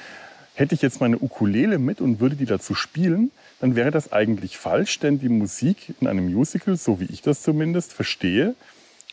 hätte 0.55 0.75
ich 0.75 0.83
jetzt 0.83 1.01
meine 1.01 1.19
Ukulele 1.19 1.79
mit 1.79 2.01
und 2.01 2.21
würde 2.21 2.37
die 2.37 2.47
dazu 2.47 2.75
spielen, 2.75 3.31
dann 3.61 3.77
wäre 3.77 3.91
das 3.91 4.13
eigentlich 4.13 4.57
falsch, 4.57 4.99
denn 4.99 5.19
die 5.19 5.29
Musik 5.29 5.95
in 6.01 6.07
einem 6.07 6.33
Musical, 6.33 6.77
so 6.77 7.01
wie 7.01 7.07
ich 7.07 7.23
das 7.23 7.43
zumindest 7.43 7.93
verstehe, 7.93 8.55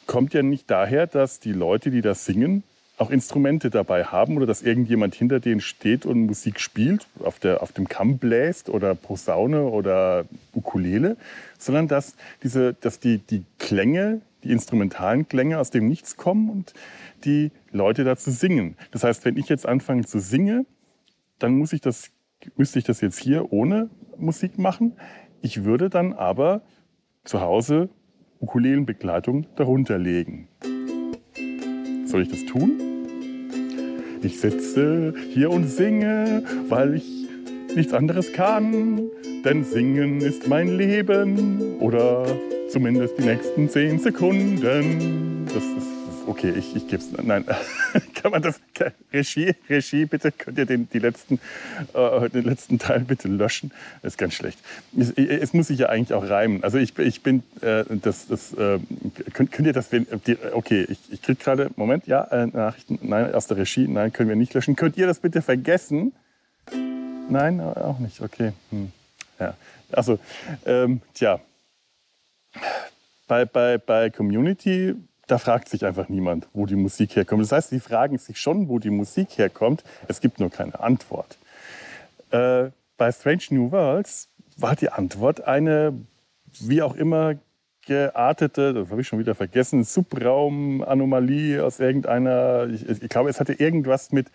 kommt 0.05 0.33
ja 0.33 0.43
nicht 0.43 0.69
daher, 0.71 1.07
dass 1.07 1.39
die 1.39 1.53
Leute, 1.53 1.91
die 1.91 2.01
das 2.01 2.25
singen, 2.25 2.63
auch 2.99 3.11
Instrumente 3.11 3.69
dabei 3.69 4.03
haben 4.03 4.35
oder 4.35 4.45
dass 4.45 4.61
irgendjemand 4.61 5.15
hinter 5.15 5.39
denen 5.39 5.61
steht 5.61 6.05
und 6.05 6.25
Musik 6.25 6.59
spielt, 6.59 7.07
auf, 7.23 7.39
der, 7.39 7.63
auf 7.63 7.71
dem 7.71 7.87
Kamm 7.87 8.17
bläst 8.17 8.69
oder 8.69 8.93
Posaune 8.93 9.63
oder 9.63 10.25
Ukulele, 10.53 11.15
sondern 11.57 11.87
dass, 11.87 12.15
diese, 12.43 12.73
dass 12.73 12.99
die, 12.99 13.19
die 13.19 13.45
Klänge, 13.57 14.19
die 14.43 14.51
instrumentalen 14.51 15.27
Klänge 15.29 15.59
aus 15.59 15.71
dem 15.71 15.87
Nichts 15.87 16.17
kommen 16.17 16.49
und 16.49 16.73
die 17.23 17.51
Leute 17.71 18.03
dazu 18.03 18.31
singen. 18.31 18.75
Das 18.91 19.05
heißt, 19.05 19.23
wenn 19.23 19.37
ich 19.37 19.47
jetzt 19.47 19.65
anfange 19.65 20.05
zu 20.05 20.19
singen, 20.19 20.65
dann 21.39 21.53
muss 21.53 21.71
ich 21.71 21.79
das, 21.79 22.11
müsste 22.57 22.79
ich 22.79 22.85
das 22.85 22.99
jetzt 22.99 23.19
hier 23.19 23.53
ohne 23.53 23.89
Musik 24.17 24.59
machen. 24.59 24.93
Ich 25.41 25.63
würde 25.63 25.89
dann 25.89 26.11
aber 26.11 26.61
zu 27.23 27.39
Hause 27.39 27.89
Ukulelenbegleitung 28.41 29.47
darunter 29.55 29.97
legen. 29.97 30.49
Soll 32.05 32.23
ich 32.23 32.29
das 32.29 32.45
tun? 32.45 32.88
Ich 34.21 34.39
sitze 34.39 35.13
hier 35.33 35.49
und 35.49 35.69
singe, 35.69 36.43
weil 36.67 36.95
ich 36.95 37.27
nichts 37.75 37.93
anderes 37.93 38.33
kann. 38.33 39.09
Denn 39.45 39.63
singen 39.63 40.19
ist 40.19 40.47
mein 40.47 40.77
Leben 40.77 41.77
oder 41.79 42.25
zumindest 42.69 43.17
die 43.17 43.23
nächsten 43.23 43.69
zehn 43.69 43.97
Sekunden. 43.99 45.45
Das 45.45 45.63
ist 45.63 45.88
okay, 46.29 46.53
ich, 46.55 46.75
ich 46.75 46.87
gebe 46.87 47.01
es. 47.01 47.11
Nein, 47.11 47.45
kann 48.15 48.31
man 48.31 48.41
das? 48.41 48.59
Regie, 49.11 49.55
Regie, 49.69 50.05
bitte 50.05 50.31
könnt 50.31 50.57
ihr 50.57 50.65
den, 50.65 50.87
die 50.89 50.99
letzten, 50.99 51.39
äh, 51.93 52.29
den 52.29 52.45
letzten 52.45 52.79
Teil 52.79 53.01
bitte 53.01 53.27
löschen? 53.27 53.71
Das 54.01 54.13
ist 54.13 54.17
ganz 54.17 54.35
schlecht. 54.35 54.59
Es, 54.97 55.11
es, 55.11 55.53
muss 55.53 55.67
sich 55.67 55.79
ja 55.79 55.89
eigentlich 55.89 56.13
auch 56.13 56.27
reimen. 56.27 56.63
Also 56.63 56.77
ich, 56.77 56.97
ich 56.99 57.23
bin, 57.23 57.43
äh, 57.61 57.83
das, 57.89 58.27
das 58.27 58.53
äh, 58.53 58.79
könnt, 59.33 59.51
könnt 59.51 59.67
ihr 59.67 59.73
das, 59.73 59.89
okay, 60.53 60.85
ich, 60.87 60.99
ich 61.11 61.21
kriege 61.21 61.43
gerade, 61.43 61.71
Moment, 61.75 62.07
ja, 62.07 62.23
äh, 62.25 62.45
Nachrichten, 62.47 62.99
nein, 63.01 63.33
aus 63.33 63.47
der 63.47 63.57
Regie, 63.57 63.87
nein, 63.87 64.13
können 64.13 64.29
wir 64.29 64.35
nicht 64.35 64.53
löschen. 64.53 64.75
Könnt 64.75 64.97
ihr 64.97 65.07
das 65.07 65.19
bitte 65.19 65.41
vergessen? 65.41 66.13
Nein, 67.29 67.59
auch 67.59 67.99
nicht, 67.99 68.21
okay. 68.21 68.53
Hm. 68.69 68.91
Ja, 69.39 69.55
also, 69.91 70.19
ähm, 70.65 71.01
tja, 71.13 71.39
bei, 73.27 73.45
bei, 73.45 73.77
bei 73.77 74.09
Community 74.09 74.95
da 75.29 75.37
fragt 75.37 75.69
sich 75.69 75.85
einfach 75.85 76.09
niemand, 76.09 76.47
wo 76.53 76.65
die 76.65 76.75
Musik 76.75 77.15
herkommt. 77.15 77.43
Das 77.43 77.51
heißt, 77.51 77.69
sie 77.69 77.79
fragen 77.79 78.17
sich 78.17 78.39
schon, 78.39 78.67
wo 78.67 78.79
die 78.79 78.89
Musik 78.89 79.37
herkommt. 79.37 79.83
Es 80.07 80.21
gibt 80.21 80.39
nur 80.39 80.49
keine 80.49 80.79
Antwort. 80.79 81.37
Äh, 82.31 82.69
bei 82.97 83.11
Strange 83.11 83.43
New 83.51 83.71
Worlds 83.71 84.27
war 84.57 84.75
die 84.75 84.89
Antwort 84.89 85.41
eine, 85.41 85.93
wie 86.59 86.81
auch 86.81 86.95
immer 86.95 87.35
geartete, 87.85 88.73
das 88.73 88.89
habe 88.89 89.01
ich 89.01 89.07
schon 89.07 89.19
wieder 89.19 89.35
vergessen, 89.35 89.83
Subraumanomalie 89.83 91.63
aus 91.63 91.79
irgendeiner, 91.79 92.67
ich, 92.67 92.87
ich, 92.87 93.09
glaube, 93.09 93.29
es 93.29 93.39
hatte 93.39 93.53
irgendwas 93.53 94.11
mit 94.11 94.27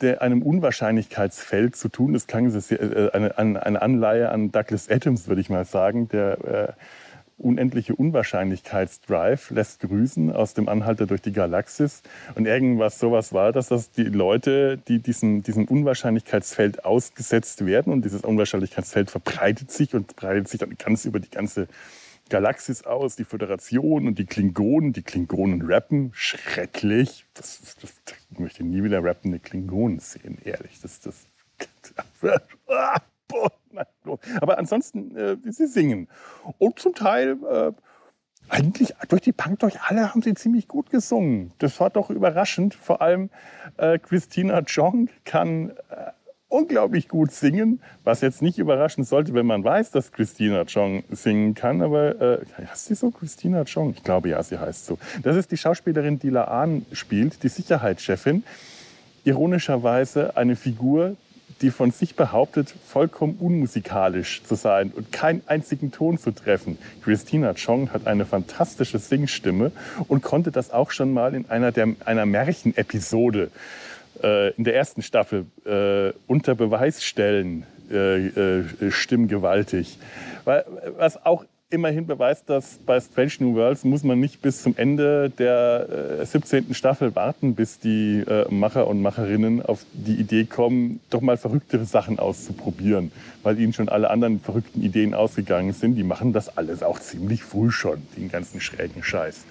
der, 0.00 0.22
einem 0.22 0.42
Unwahrscheinlichkeitsfeld 0.42 1.76
zu 1.76 1.88
tun. 1.88 2.12
Das 2.12 2.26
klang 2.26 2.52
äh, 2.54 3.10
eine, 3.12 3.38
eine 3.38 3.82
Anleihe 3.82 4.30
an 4.30 4.52
Douglas 4.52 4.88
Adams, 4.88 5.28
würde 5.28 5.40
ich 5.40 5.50
mal 5.50 5.64
sagen, 5.64 6.08
der 6.08 6.44
äh, 6.44 6.72
unendliche 7.38 7.94
Unwahrscheinlichkeitsdrive 7.94 9.50
lässt 9.50 9.80
grüßen 9.80 10.32
aus 10.32 10.54
dem 10.54 10.68
Anhalter 10.68 11.06
durch 11.06 11.22
die 11.22 11.32
Galaxis. 11.32 12.02
Und 12.34 12.46
irgendwas 12.46 12.98
sowas 12.98 13.32
war 13.32 13.52
das, 13.52 13.68
dass 13.68 13.90
die 13.90 14.04
Leute, 14.04 14.78
die 14.78 15.00
diesem, 15.00 15.42
diesem 15.42 15.64
Unwahrscheinlichkeitsfeld 15.64 16.84
ausgesetzt 16.84 17.64
werden 17.64 17.92
und 17.92 18.04
dieses 18.04 18.22
Unwahrscheinlichkeitsfeld 18.22 19.10
verbreitet 19.10 19.70
sich 19.70 19.94
und 19.94 20.16
breitet 20.16 20.48
sich 20.48 20.60
dann 20.60 20.76
ganz 20.76 21.04
über 21.04 21.20
die 21.20 21.30
ganze 21.30 21.68
Galaxis 22.28 22.84
aus, 22.84 23.16
die 23.16 23.24
Föderation 23.24 24.06
und 24.06 24.18
die 24.18 24.26
Klingonen. 24.26 24.92
Die 24.92 25.02
Klingonen 25.02 25.62
rappen 25.62 26.10
schrecklich. 26.14 27.24
Das, 27.34 27.60
das, 27.60 27.76
das, 27.76 28.16
ich 28.30 28.38
möchte 28.38 28.64
nie 28.64 28.82
wieder 28.82 29.02
rappende 29.02 29.38
Klingonen 29.38 30.00
sehen, 30.00 30.38
ehrlich. 30.44 30.80
Das, 30.82 31.00
das, 31.00 31.26
aber 34.40 34.58
ansonsten, 34.58 35.16
äh, 35.16 35.36
sie 35.44 35.66
singen. 35.66 36.08
Und 36.58 36.78
zum 36.78 36.94
Teil, 36.94 37.36
äh, 37.50 37.72
eigentlich 38.48 38.94
durch 39.08 39.22
die 39.22 39.32
Punk, 39.32 39.58
durch 39.60 39.80
alle 39.82 40.10
haben 40.10 40.22
sie 40.22 40.34
ziemlich 40.34 40.68
gut 40.68 40.90
gesungen. 40.90 41.52
Das 41.58 41.78
war 41.80 41.90
doch 41.90 42.10
überraschend. 42.10 42.74
Vor 42.74 43.02
allem 43.02 43.30
äh, 43.76 43.98
Christina 43.98 44.62
Chong 44.62 45.10
kann 45.24 45.70
äh, 45.90 46.12
unglaublich 46.48 47.08
gut 47.08 47.30
singen, 47.30 47.80
was 48.04 48.22
jetzt 48.22 48.40
nicht 48.40 48.58
überraschen 48.58 49.04
sollte, 49.04 49.34
wenn 49.34 49.46
man 49.46 49.62
weiß, 49.62 49.90
dass 49.90 50.12
Christina 50.12 50.64
Chong 50.64 51.04
singen 51.10 51.54
kann. 51.54 51.82
Aber 51.82 52.20
äh, 52.20 52.38
heißt 52.66 52.86
sie 52.86 52.94
so, 52.94 53.10
Christina 53.10 53.64
Chong? 53.64 53.90
Ich 53.90 54.02
glaube 54.02 54.30
ja, 54.30 54.42
sie 54.42 54.58
heißt 54.58 54.86
so. 54.86 54.98
Das 55.22 55.36
ist 55.36 55.50
die 55.52 55.58
Schauspielerin, 55.58 56.18
die 56.18 56.30
Laan 56.30 56.86
spielt, 56.92 57.42
die 57.42 57.48
Sicherheitschefin. 57.48 58.44
Ironischerweise 59.24 60.36
eine 60.36 60.56
Figur, 60.56 61.16
die 61.60 61.70
von 61.70 61.90
sich 61.90 62.14
behauptet, 62.14 62.72
vollkommen 62.86 63.36
unmusikalisch 63.38 64.42
zu 64.44 64.54
sein 64.54 64.92
und 64.94 65.12
keinen 65.12 65.42
einzigen 65.46 65.90
Ton 65.90 66.18
zu 66.18 66.30
treffen. 66.30 66.78
Christina 67.02 67.54
Chong 67.54 67.92
hat 67.92 68.06
eine 68.06 68.24
fantastische 68.24 68.98
Singstimme 68.98 69.72
und 70.06 70.22
konnte 70.22 70.50
das 70.50 70.70
auch 70.70 70.90
schon 70.90 71.12
mal 71.12 71.34
in 71.34 71.48
einer, 71.50 71.72
der, 71.72 71.88
einer 72.04 72.26
Märchenepisode 72.26 73.50
äh, 74.22 74.52
in 74.52 74.64
der 74.64 74.76
ersten 74.76 75.02
Staffel 75.02 75.46
äh, 75.64 76.12
unter 76.26 76.54
Beweis 76.54 77.04
stellen, 77.04 77.66
äh, 77.90 78.26
äh 78.26 78.90
stimmgewaltig. 78.90 79.98
Was 80.44 81.24
auch 81.24 81.44
immerhin 81.70 82.06
beweist, 82.06 82.48
dass 82.48 82.78
bei 82.78 82.98
Strange 82.98 83.32
New 83.40 83.54
Worlds 83.54 83.84
muss 83.84 84.02
man 84.02 84.18
nicht 84.18 84.40
bis 84.40 84.62
zum 84.62 84.74
Ende 84.76 85.28
der 85.28 86.20
äh, 86.20 86.24
17. 86.24 86.74
Staffel 86.74 87.14
warten, 87.14 87.54
bis 87.54 87.78
die 87.78 88.20
äh, 88.20 88.50
Macher 88.50 88.86
und 88.86 89.02
Macherinnen 89.02 89.60
auf 89.60 89.84
die 89.92 90.14
Idee 90.14 90.44
kommen, 90.44 91.00
doch 91.10 91.20
mal 91.20 91.36
verrücktere 91.36 91.84
Sachen 91.84 92.18
auszuprobieren, 92.18 93.12
weil 93.42 93.60
ihnen 93.60 93.74
schon 93.74 93.90
alle 93.90 94.08
anderen 94.08 94.40
verrückten 94.40 94.82
Ideen 94.82 95.12
ausgegangen 95.12 95.72
sind. 95.74 95.96
Die 95.96 96.04
machen 96.04 96.32
das 96.32 96.56
alles 96.56 96.82
auch 96.82 96.98
ziemlich 96.98 97.42
früh 97.42 97.70
schon, 97.70 98.02
den 98.16 98.30
ganzen 98.30 98.60
schrägen 98.62 99.02
Scheiß. 99.02 99.44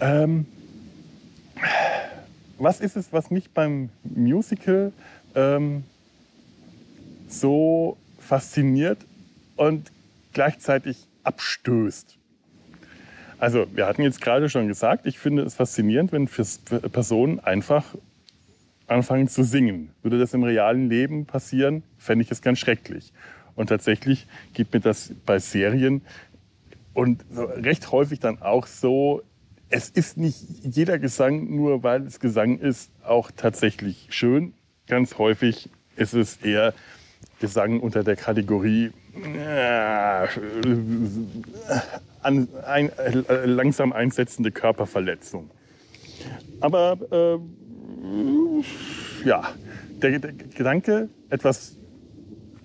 Ähm, 0.00 0.46
was 2.58 2.80
ist 2.80 2.96
es, 2.96 3.12
was 3.12 3.30
mich 3.30 3.50
beim 3.50 3.90
Musical 4.02 4.92
ähm, 5.34 5.84
so 7.28 7.98
fasziniert 8.18 8.98
und 9.56 9.90
gleichzeitig 10.36 11.08
abstößt. 11.22 12.18
Also, 13.38 13.66
wir 13.74 13.86
hatten 13.86 14.02
jetzt 14.02 14.20
gerade 14.20 14.50
schon 14.50 14.68
gesagt, 14.68 15.06
ich 15.06 15.18
finde 15.18 15.42
es 15.44 15.54
faszinierend, 15.54 16.12
wenn 16.12 16.28
Personen 16.28 17.40
einfach 17.40 17.84
anfangen 18.86 19.28
zu 19.28 19.44
singen. 19.44 19.92
Würde 20.02 20.18
das 20.18 20.34
im 20.34 20.42
realen 20.42 20.90
Leben 20.90 21.24
passieren, 21.24 21.84
fände 21.96 22.22
ich 22.22 22.30
es 22.30 22.42
ganz 22.42 22.58
schrecklich. 22.58 23.14
Und 23.54 23.68
tatsächlich 23.68 24.26
gibt 24.52 24.74
mir 24.74 24.80
das 24.80 25.12
bei 25.24 25.38
Serien 25.38 26.02
und 26.92 27.24
recht 27.30 27.90
häufig 27.90 28.20
dann 28.20 28.42
auch 28.42 28.66
so, 28.66 29.22
es 29.70 29.88
ist 29.88 30.18
nicht 30.18 30.44
jeder 30.62 30.98
Gesang, 30.98 31.48
nur 31.48 31.82
weil 31.82 32.02
es 32.02 32.20
Gesang 32.20 32.58
ist, 32.58 32.90
auch 33.02 33.30
tatsächlich 33.34 34.08
schön. 34.10 34.52
Ganz 34.86 35.16
häufig 35.16 35.70
ist 35.96 36.12
es 36.12 36.36
eher 36.36 36.74
Gesang 37.40 37.80
unter 37.80 38.02
der 38.02 38.16
Kategorie 38.16 38.92
äh, 39.14 40.26
an, 42.22 42.48
ein, 42.66 42.90
äh, 42.98 43.44
langsam 43.44 43.92
einsetzende 43.92 44.50
Körperverletzung. 44.50 45.50
Aber 46.60 46.98
äh, 47.12 47.38
ja, 49.26 49.52
der, 50.02 50.18
der 50.18 50.32
Gedanke, 50.32 51.08
etwas 51.28 51.76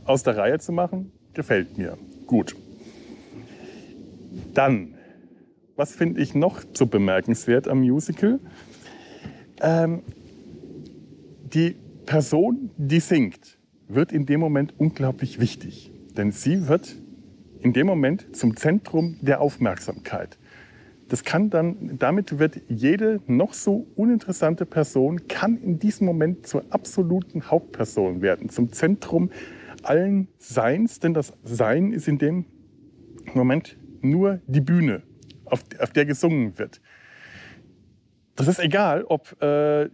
aus 0.05 0.23
der 0.23 0.37
Reihe 0.37 0.59
zu 0.59 0.71
machen, 0.71 1.11
gefällt 1.33 1.77
mir. 1.77 1.97
Gut. 2.25 2.55
Dann, 4.53 4.95
was 5.75 5.95
finde 5.95 6.21
ich 6.21 6.33
noch 6.35 6.61
so 6.73 6.85
bemerkenswert 6.85 7.67
am 7.67 7.81
Musical? 7.81 8.39
Ähm, 9.61 10.03
die 11.53 11.75
Person, 12.05 12.71
die 12.77 12.99
singt, 12.99 13.57
wird 13.93 14.11
in 14.11 14.25
dem 14.25 14.39
Moment 14.39 14.73
unglaublich 14.77 15.39
wichtig. 15.39 15.91
Denn 16.17 16.31
sie 16.31 16.67
wird 16.67 16.95
in 17.59 17.73
dem 17.73 17.87
Moment 17.87 18.35
zum 18.35 18.55
Zentrum 18.55 19.17
der 19.21 19.41
Aufmerksamkeit. 19.41 20.37
Das 21.07 21.23
kann 21.25 21.49
dann, 21.49 21.97
damit 21.99 22.39
wird 22.39 22.61
jede 22.69 23.19
noch 23.27 23.53
so 23.53 23.85
uninteressante 23.95 24.65
Person, 24.65 25.27
kann 25.27 25.57
in 25.61 25.77
diesem 25.77 26.07
Moment 26.07 26.47
zur 26.47 26.63
absoluten 26.69 27.51
Hauptperson 27.51 28.21
werden, 28.21 28.49
zum 28.49 28.71
Zentrum 28.71 29.29
allen 29.83 30.29
Seins, 30.37 30.99
denn 30.99 31.13
das 31.13 31.33
Sein 31.43 31.91
ist 31.91 32.07
in 32.07 32.17
dem 32.17 32.45
Moment 33.33 33.77
nur 34.01 34.39
die 34.47 34.61
Bühne, 34.61 35.03
auf, 35.45 35.63
auf 35.79 35.91
der 35.91 36.05
gesungen 36.05 36.57
wird. 36.57 36.81
Das 38.35 38.47
ist 38.47 38.59
egal, 38.59 39.03
ob 39.03 39.41
äh, 39.41 39.89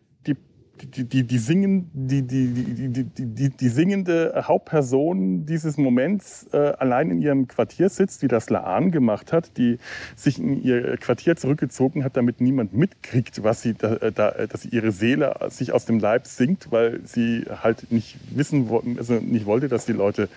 die, 0.81 1.03
die, 1.03 1.23
die, 1.23 1.37
singen, 1.37 1.89
die, 1.93 2.21
die, 2.21 2.47
die, 2.47 3.03
die, 3.03 3.49
die, 3.49 3.69
singende 3.69 4.43
Hauptperson 4.47 5.45
dieses 5.45 5.77
Moments 5.77 6.47
äh, 6.53 6.57
allein 6.57 7.11
in 7.11 7.21
ihrem 7.21 7.47
Quartier 7.47 7.89
sitzt, 7.89 8.21
wie 8.21 8.27
das 8.27 8.49
Laan 8.49 8.91
gemacht 8.91 9.33
hat, 9.33 9.57
die 9.57 9.79
sich 10.15 10.39
in 10.39 10.63
ihr 10.63 10.97
Quartier 10.97 11.35
zurückgezogen 11.35 12.03
hat, 12.03 12.17
damit 12.17 12.41
niemand 12.41 12.73
mitkriegt, 12.73 13.43
was 13.43 13.61
sie 13.61 13.73
da, 13.73 13.95
äh, 13.95 14.11
da, 14.11 14.31
dass 14.31 14.65
ihre 14.65 14.91
Seele 14.91 15.35
sich 15.49 15.71
aus 15.73 15.85
dem 15.85 15.99
Leib 15.99 16.27
singt, 16.27 16.71
weil 16.71 17.01
sie 17.05 17.45
halt 17.63 17.91
nicht 17.91 18.17
wissen, 18.31 18.69
also 18.97 19.15
nicht 19.15 19.45
wollte, 19.45 19.67
dass 19.67 19.85
die 19.85 19.93
Leute 19.93 20.29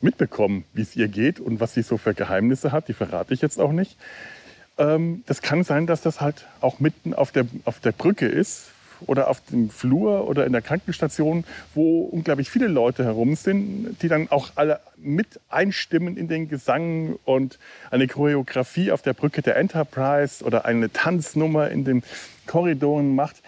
mitbekommen, 0.00 0.64
wie 0.72 0.82
es 0.82 0.94
ihr 0.94 1.08
geht 1.08 1.40
und 1.40 1.60
was 1.60 1.74
sie 1.74 1.82
so 1.82 1.96
für 1.96 2.14
Geheimnisse 2.14 2.72
hat. 2.72 2.88
Die 2.88 2.92
verrate 2.92 3.34
ich 3.34 3.40
jetzt 3.40 3.58
auch 3.58 3.72
nicht. 3.72 3.96
Ähm, 4.78 5.22
das 5.26 5.42
kann 5.42 5.64
sein, 5.64 5.86
dass 5.86 6.02
das 6.02 6.20
halt 6.20 6.46
auch 6.60 6.80
mitten 6.80 7.14
auf 7.14 7.32
der, 7.32 7.46
auf 7.64 7.80
der 7.80 7.92
Brücke 7.92 8.26
ist, 8.26 8.70
oder 9.06 9.28
auf 9.28 9.40
dem 9.46 9.70
Flur 9.70 10.28
oder 10.28 10.46
in 10.46 10.52
der 10.52 10.62
Krankenstation, 10.62 11.44
wo 11.74 12.04
unglaublich 12.04 12.50
viele 12.50 12.68
Leute 12.68 13.04
herum 13.04 13.36
sind, 13.36 13.96
die 14.02 14.08
dann 14.08 14.30
auch 14.30 14.52
alle 14.54 14.80
mit 14.96 15.40
einstimmen 15.48 16.16
in 16.16 16.28
den 16.28 16.48
Gesang 16.48 17.16
und 17.24 17.58
eine 17.90 18.06
Choreografie 18.06 18.92
auf 18.92 19.02
der 19.02 19.12
Brücke 19.12 19.42
der 19.42 19.56
Enterprise 19.56 20.44
oder 20.44 20.64
eine 20.64 20.92
Tanznummer 20.92 21.70
in 21.70 21.84
den 21.84 22.02
Korridoren 22.46 23.14
macht. 23.14 23.42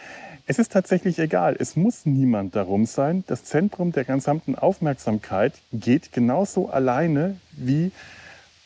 Es 0.48 0.61
ist 0.61 0.70
tatsächlich 0.72 1.18
egal. 1.18 1.56
Es 1.59 1.74
muss 1.74 2.06
niemand 2.06 2.54
darum 2.54 2.87
sein. 2.87 3.24
Das 3.26 3.44
Zentrum 3.44 3.90
der 3.90 4.04
gesamten 4.04 4.54
Aufmerksamkeit 4.54 5.54
geht 5.72 6.12
genauso 6.12 6.68
alleine 6.68 7.37
wie 7.52 7.90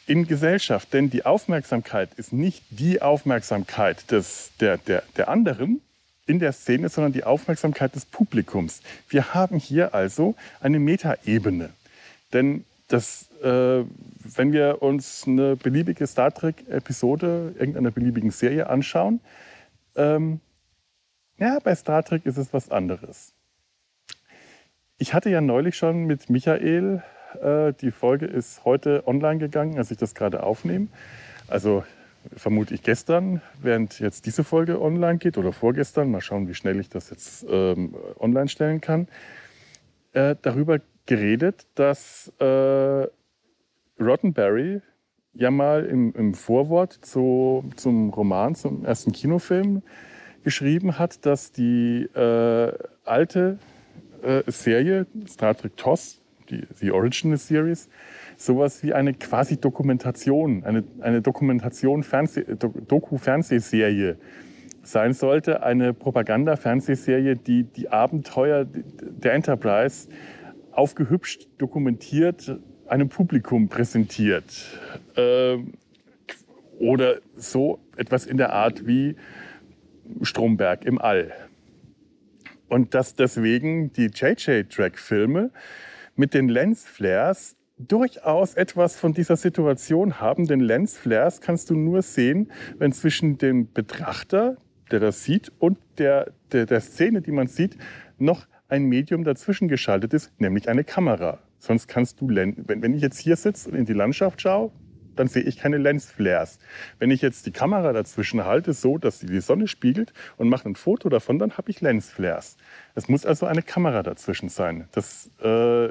in 0.07 0.27
Gesellschaft. 0.27 0.93
Denn 0.93 1.09
die 1.09 1.25
Aufmerksamkeit 1.25 2.11
ist 2.17 2.35
nicht 2.35 2.65
die 2.69 3.01
Aufmerksamkeit 3.01 4.11
des, 4.11 4.51
der, 4.61 4.77
der, 4.77 5.05
der 5.17 5.29
anderen, 5.31 5.81
in 6.31 6.39
der 6.39 6.53
Szene, 6.53 6.89
sondern 6.89 7.13
die 7.13 7.25
Aufmerksamkeit 7.25 7.97
des 7.97 8.07
Publikums. 8.07 8.83
Wir 9.09 9.35
haben 9.35 9.59
hier 9.59 9.95
also 9.95 10.37
eine 10.61 10.79
Metaebene. 10.79 11.71
Denn 12.33 12.65
das, 12.87 13.29
äh, 13.43 13.83
wenn 14.37 14.53
wir 14.53 14.81
uns 14.81 15.25
eine 15.27 15.57
beliebige 15.57 16.07
Star 16.07 16.33
Trek-Episode 16.33 17.55
irgendeiner 17.59 17.91
beliebigen 17.91 18.31
Serie 18.31 18.69
anschauen, 18.69 19.21
ähm, 19.97 20.41
ja, 21.39 21.59
bei 21.59 21.75
Star 21.75 22.05
Trek 22.05 22.27
ist 22.27 22.37
es 22.37 22.53
was 22.53 22.71
anderes. 22.71 23.33
Ich 24.99 25.15
hatte 25.15 25.31
ja 25.31 25.41
neulich 25.41 25.77
schon 25.77 26.05
mit 26.05 26.31
Michael, 26.31 27.03
äh, 27.43 27.73
die 27.81 27.91
Folge 27.91 28.27
ist 28.27 28.65
heute 28.65 29.03
online 29.09 29.41
gegangen, 29.41 29.79
als 29.79 29.91
ich 29.91 29.99
das 29.99 30.15
gerade 30.15 30.45
aufnehme. 30.45 30.87
Also 31.49 31.83
vermute 32.37 32.75
ich 32.75 32.83
gestern, 32.83 33.41
während 33.61 33.99
jetzt 33.99 34.27
diese 34.27 34.45
Folge 34.45 34.81
online 34.81 35.19
geht 35.19 35.39
oder 35.39 35.53
vorgestern, 35.53 36.11
mal 36.11 36.21
schauen, 36.21 36.49
wie 36.49 36.55
schnell 36.55 36.79
ich 36.81 36.89
das 36.89 37.11
jetzt 37.11 37.47
ähm, 37.49 37.95
online 38.19 38.49
stellen 38.49 38.81
kann, 38.81 39.09
äh, 40.13 40.37
darüber 40.43 40.81
geredet, 41.07 41.67
dass 41.75 42.33
äh, 42.39 43.07
Roddenberry 44.01 44.81
ja 45.35 45.51
mal 45.51 45.85
im, 45.85 46.13
im 46.15 46.35
Vorwort 46.35 46.93
zu, 46.93 47.65
zum 47.77 48.11
Roman, 48.11 48.55
zum 48.55 48.85
ersten 48.85 49.13
Kinofilm 49.13 49.83
geschrieben 50.43 50.99
hat, 50.99 51.25
dass 51.27 51.53
die 51.53 52.03
äh, 52.15 52.73
alte 53.05 53.59
äh, 54.23 54.43
Serie 54.47 55.07
Star 55.29 55.57
Trek 55.57 55.77
TOS, 55.77 56.21
die, 56.49 56.67
die 56.81 56.91
Original 56.91 57.39
Series, 57.39 57.89
sowas 58.41 58.83
wie 58.83 58.95
eine 58.95 59.13
quasi 59.13 59.59
Dokumentation, 59.59 60.65
eine, 60.65 60.83
eine 61.01 61.21
Dokumentation, 61.21 62.03
Fernseh, 62.03 62.45
Doku-Fernsehserie 62.49 64.17
sein 64.83 65.13
sollte, 65.13 65.63
eine 65.63 65.93
Propaganda-Fernsehserie, 65.93 67.37
die 67.37 67.65
die 67.65 67.91
Abenteuer 67.91 68.65
der 68.65 69.35
Enterprise 69.35 70.09
aufgehübscht, 70.73 71.49
dokumentiert, 71.59 72.59
einem 72.87 73.11
Publikum 73.11 73.69
präsentiert. 73.69 74.79
Äh, 75.17 75.59
oder 76.79 77.21
so 77.37 77.79
etwas 77.99 78.25
in 78.25 78.39
der 78.39 78.55
Art 78.55 78.87
wie 78.87 79.17
Stromberg 80.23 80.87
im 80.87 80.99
All. 80.99 81.31
Und 82.69 82.95
dass 82.95 83.15
deswegen 83.15 83.93
die 83.93 84.07
JJ-Track-Filme 84.07 85.51
mit 86.17 86.33
den 86.33 86.49
Lensflares 86.49 87.57
durchaus 87.89 88.55
etwas 88.55 88.97
von 88.97 89.13
dieser 89.13 89.37
Situation 89.37 90.21
haben, 90.21 90.47
denn 90.47 90.61
Lensflares 90.61 91.41
kannst 91.41 91.71
du 91.71 91.75
nur 91.75 92.03
sehen, 92.03 92.51
wenn 92.79 92.93
zwischen 92.93 93.39
dem 93.39 93.73
Betrachter, 93.73 94.57
der 94.91 95.01
das 95.01 95.25
sieht, 95.25 95.53
und 95.59 95.79
der, 95.99 96.33
der, 96.53 96.67
der 96.67 96.81
Szene, 96.81 97.23
die 97.23 97.33
man 97.33 97.47
sieht, 97.47 97.77
noch 98.19 98.47
ein 98.69 98.85
Medium 98.85 99.25
dazwischen 99.25 99.69
geschaltet 99.69 100.15
ist, 100.15 100.33
nämlich 100.39 100.69
eine 100.69 100.85
Kamera. 100.85 101.39
Sonst 101.59 101.89
kannst 101.89 102.21
du, 102.21 102.29
wenn, 102.29 102.57
wenn 102.67 102.95
ich 102.95 103.03
jetzt 103.03 103.19
hier 103.19 103.37
sitze 103.37 103.71
und 103.71 103.77
in 103.77 103.85
die 103.85 103.93
Landschaft 103.93 104.41
schaue, 104.41 104.73
dann 105.17 105.29
sehe 105.29 105.43
ich 105.43 105.59
keine 105.59 105.77
Lensflares. 105.77 106.59
Wenn 106.99 107.11
ich 107.11 107.21
jetzt 107.21 107.45
die 107.45 107.51
Kamera 107.51 107.93
dazwischen 107.93 108.45
halte, 108.45 108.73
so 108.73 108.97
dass 108.97 109.21
sie 109.21 109.27
die 109.27 109.41
Sonne 109.41 109.69
spiegelt 109.69 110.13
und 110.37 110.49
mache 110.49 110.69
ein 110.69 110.77
Foto 110.77 111.09
davon, 111.09 111.39
dann 111.39 111.59
habe 111.59 111.71
ich 111.71 111.81
Lensflares. 111.81 112.57
Es 112.95 113.09
muss 113.09 113.27
also 113.27 113.47
eine 113.47 113.63
Kamera 113.63 114.03
dazwischen 114.03 114.49
sein. 114.49 114.89
Das 114.93 115.31
äh, 115.43 115.91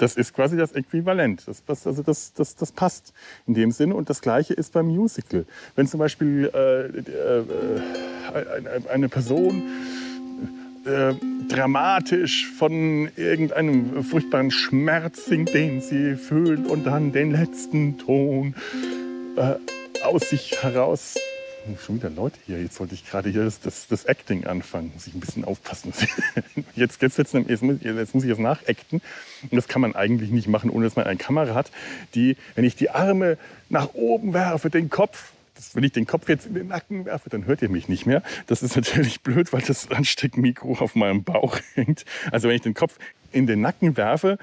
das 0.00 0.16
ist 0.16 0.32
quasi 0.32 0.56
das 0.56 0.72
Äquivalent. 0.72 1.46
Das, 1.46 1.62
das, 1.64 1.86
also 1.86 2.02
das, 2.02 2.32
das, 2.32 2.56
das 2.56 2.72
passt 2.72 3.12
in 3.46 3.54
dem 3.54 3.70
Sinne. 3.70 3.94
Und 3.94 4.08
das 4.08 4.22
Gleiche 4.22 4.54
ist 4.54 4.72
beim 4.72 4.86
Musical. 4.86 5.44
Wenn 5.76 5.86
zum 5.86 6.00
Beispiel 6.00 6.50
äh, 6.54 6.86
äh, 6.86 7.44
eine 8.90 9.08
Person 9.10 9.62
äh, 10.86 11.14
dramatisch 11.48 12.50
von 12.50 13.10
irgendeinem 13.16 14.02
furchtbaren 14.02 14.50
Schmerz 14.50 15.26
singt, 15.26 15.52
den 15.52 15.82
sie 15.82 16.16
fühlt 16.16 16.66
und 16.66 16.84
dann 16.84 17.12
den 17.12 17.32
letzten 17.32 17.98
Ton 17.98 18.54
äh, 19.36 19.54
aus 20.02 20.30
sich 20.30 20.62
heraus. 20.62 21.16
Schon 21.84 21.96
wieder 21.96 22.10
Leute 22.10 22.38
hier. 22.46 22.60
Jetzt 22.60 22.76
sollte 22.76 22.94
ich 22.94 23.06
gerade 23.08 23.30
hier 23.30 23.44
das, 23.44 23.60
das, 23.60 23.86
das, 23.88 24.04
Acting 24.04 24.46
anfangen. 24.46 24.90
Muss 24.94 25.06
ich 25.06 25.14
ein 25.14 25.20
bisschen 25.20 25.44
aufpassen. 25.44 25.92
Jetzt, 26.74 27.02
jetzt, 27.02 27.18
jetzt, 27.18 27.34
jetzt, 27.34 27.62
muss, 27.62 27.76
jetzt 27.82 28.14
muss 28.14 28.24
ich 28.24 28.30
das 28.30 28.38
nachacten. 28.38 29.02
Und 29.42 29.56
das 29.56 29.68
kann 29.68 29.82
man 29.82 29.94
eigentlich 29.94 30.30
nicht 30.30 30.48
machen, 30.48 30.70
ohne 30.70 30.86
dass 30.86 30.96
man 30.96 31.06
eine 31.06 31.18
Kamera 31.18 31.54
hat, 31.54 31.70
die, 32.14 32.36
wenn 32.54 32.64
ich 32.64 32.76
die 32.76 32.90
Arme 32.90 33.36
nach 33.68 33.92
oben 33.94 34.32
werfe, 34.32 34.70
den 34.70 34.88
Kopf 34.88 35.32
das, 35.60 35.76
wenn 35.76 35.84
ich 35.84 35.92
den 35.92 36.06
Kopf 36.06 36.28
jetzt 36.28 36.46
in 36.46 36.54
den 36.54 36.68
Nacken 36.68 37.04
werfe, 37.04 37.28
dann 37.28 37.44
hört 37.44 37.60
ihr 37.60 37.68
mich 37.68 37.86
nicht 37.88 38.06
mehr. 38.06 38.22
Das 38.46 38.62
ist 38.62 38.76
natürlich 38.76 39.20
blöd, 39.20 39.52
weil 39.52 39.60
das 39.60 39.90
Ansteckmikro 39.90 40.78
auf 40.80 40.94
meinem 40.94 41.22
Bauch 41.22 41.58
hängt. 41.74 42.04
Also 42.32 42.48
wenn 42.48 42.56
ich 42.56 42.62
den 42.62 42.74
Kopf 42.74 42.96
in 43.30 43.46
den 43.46 43.60
Nacken 43.60 43.96
werfe 43.96 44.38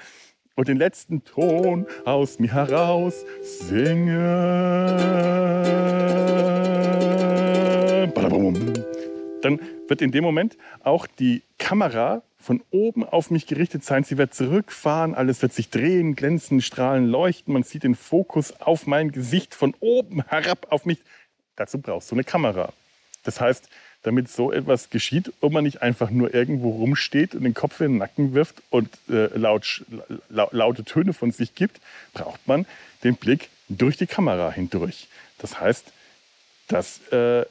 und 0.58 0.68
den 0.68 0.78
letzten 0.78 1.24
Ton 1.24 1.86
aus 2.04 2.40
mir 2.40 2.52
heraus 2.52 3.24
singe, 3.42 4.98
dann 9.42 9.60
wird 9.88 10.02
in 10.02 10.12
dem 10.12 10.24
Moment 10.24 10.58
auch 10.84 11.08
die 11.08 11.44
Kamera 11.60 12.24
von 12.40 12.64
oben 12.72 13.04
auf 13.04 13.30
mich 13.30 13.46
gerichtet 13.46 13.84
sein. 13.84 14.04
Sie 14.04 14.18
wird 14.18 14.34
zurückfahren, 14.34 15.14
alles 15.14 15.42
wird 15.42 15.54
sich 15.54 15.70
drehen, 15.70 16.16
glänzen, 16.16 16.62
strahlen, 16.62 17.06
leuchten. 17.06 17.54
Man 17.54 17.64
sieht 17.64 17.84
den 17.84 17.96
Fokus 17.96 18.60
auf 18.60 18.88
mein 18.88 19.12
Gesicht 19.12 19.54
von 19.54 19.76
oben 19.80 20.24
herab 20.28 20.68
auf 20.72 20.86
mich. 20.86 21.00
Dazu 21.56 21.80
brauchst 21.80 22.10
du 22.12 22.16
eine 22.16 22.24
Kamera. 22.24 22.74
Das 23.24 23.40
heißt, 23.40 23.70
damit 24.04 24.30
so 24.30 24.52
etwas 24.52 24.90
geschieht 24.90 25.34
und 25.42 25.54
man 25.54 25.64
nicht 25.64 25.82
einfach 25.82 26.10
nur 26.10 26.34
irgendwo 26.34 26.70
rumsteht 26.72 27.36
und 27.36 27.44
den 27.44 27.54
Kopf 27.54 27.82
in 27.82 27.94
den 27.94 27.98
Nacken 27.98 28.34
wirft 28.34 28.62
und 28.70 28.90
äh, 29.10 29.28
laut, 29.38 29.86
la, 30.30 30.48
laute 30.52 30.84
Töne 30.84 31.14
von 31.14 31.32
sich 31.32 31.56
gibt, 31.56 31.82
braucht 32.14 32.48
man 32.48 32.66
den 33.04 33.16
Blick 33.16 33.50
durch 33.70 33.98
die 33.98 34.08
Kamera 34.08 34.52
hindurch. 34.52 35.08
Das 35.40 35.60
heißt, 35.60 35.92
dass 36.68 37.06
äh, 37.12 37.46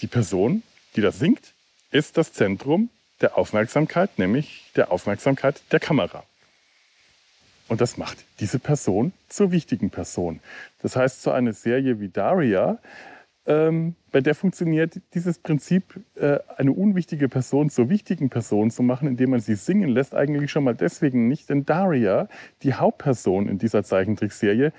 die 0.00 0.06
Person, 0.06 0.62
die 0.96 1.00
das 1.00 1.18
singt, 1.18 1.52
ist 1.90 2.16
das 2.16 2.32
Zentrum 2.32 2.90
der 3.20 3.38
Aufmerksamkeit, 3.38 4.18
nämlich 4.18 4.64
der 4.74 4.90
Aufmerksamkeit 4.90 5.62
der 5.70 5.80
Kamera. 5.80 6.24
Und 7.68 7.80
das 7.80 7.96
macht 7.96 8.18
diese 8.40 8.58
Person 8.58 9.12
zur 9.28 9.52
wichtigen 9.52 9.90
Person. 9.90 10.40
Das 10.82 10.96
heißt, 10.96 11.22
so 11.22 11.30
eine 11.30 11.52
Serie 11.52 12.00
wie 12.00 12.08
Daria, 12.08 12.78
ähm, 13.44 13.96
bei 14.12 14.20
der 14.20 14.34
funktioniert 14.34 15.00
dieses 15.14 15.38
Prinzip, 15.38 16.00
äh, 16.14 16.38
eine 16.56 16.72
unwichtige 16.72 17.28
Person 17.28 17.70
zur 17.70 17.88
wichtigen 17.88 18.30
Person 18.30 18.70
zu 18.70 18.82
machen, 18.82 19.08
indem 19.08 19.30
man 19.30 19.40
sie 19.40 19.54
singen 19.54 19.88
lässt, 19.88 20.14
eigentlich 20.14 20.50
schon 20.50 20.64
mal 20.64 20.74
deswegen 20.74 21.26
nicht. 21.28 21.50
Denn 21.50 21.64
Daria, 21.64 22.28
die 22.62 22.74
Hauptperson 22.74 23.48
in 23.48 23.58
dieser 23.58 23.82
Zeichentrickserie, 23.82 24.72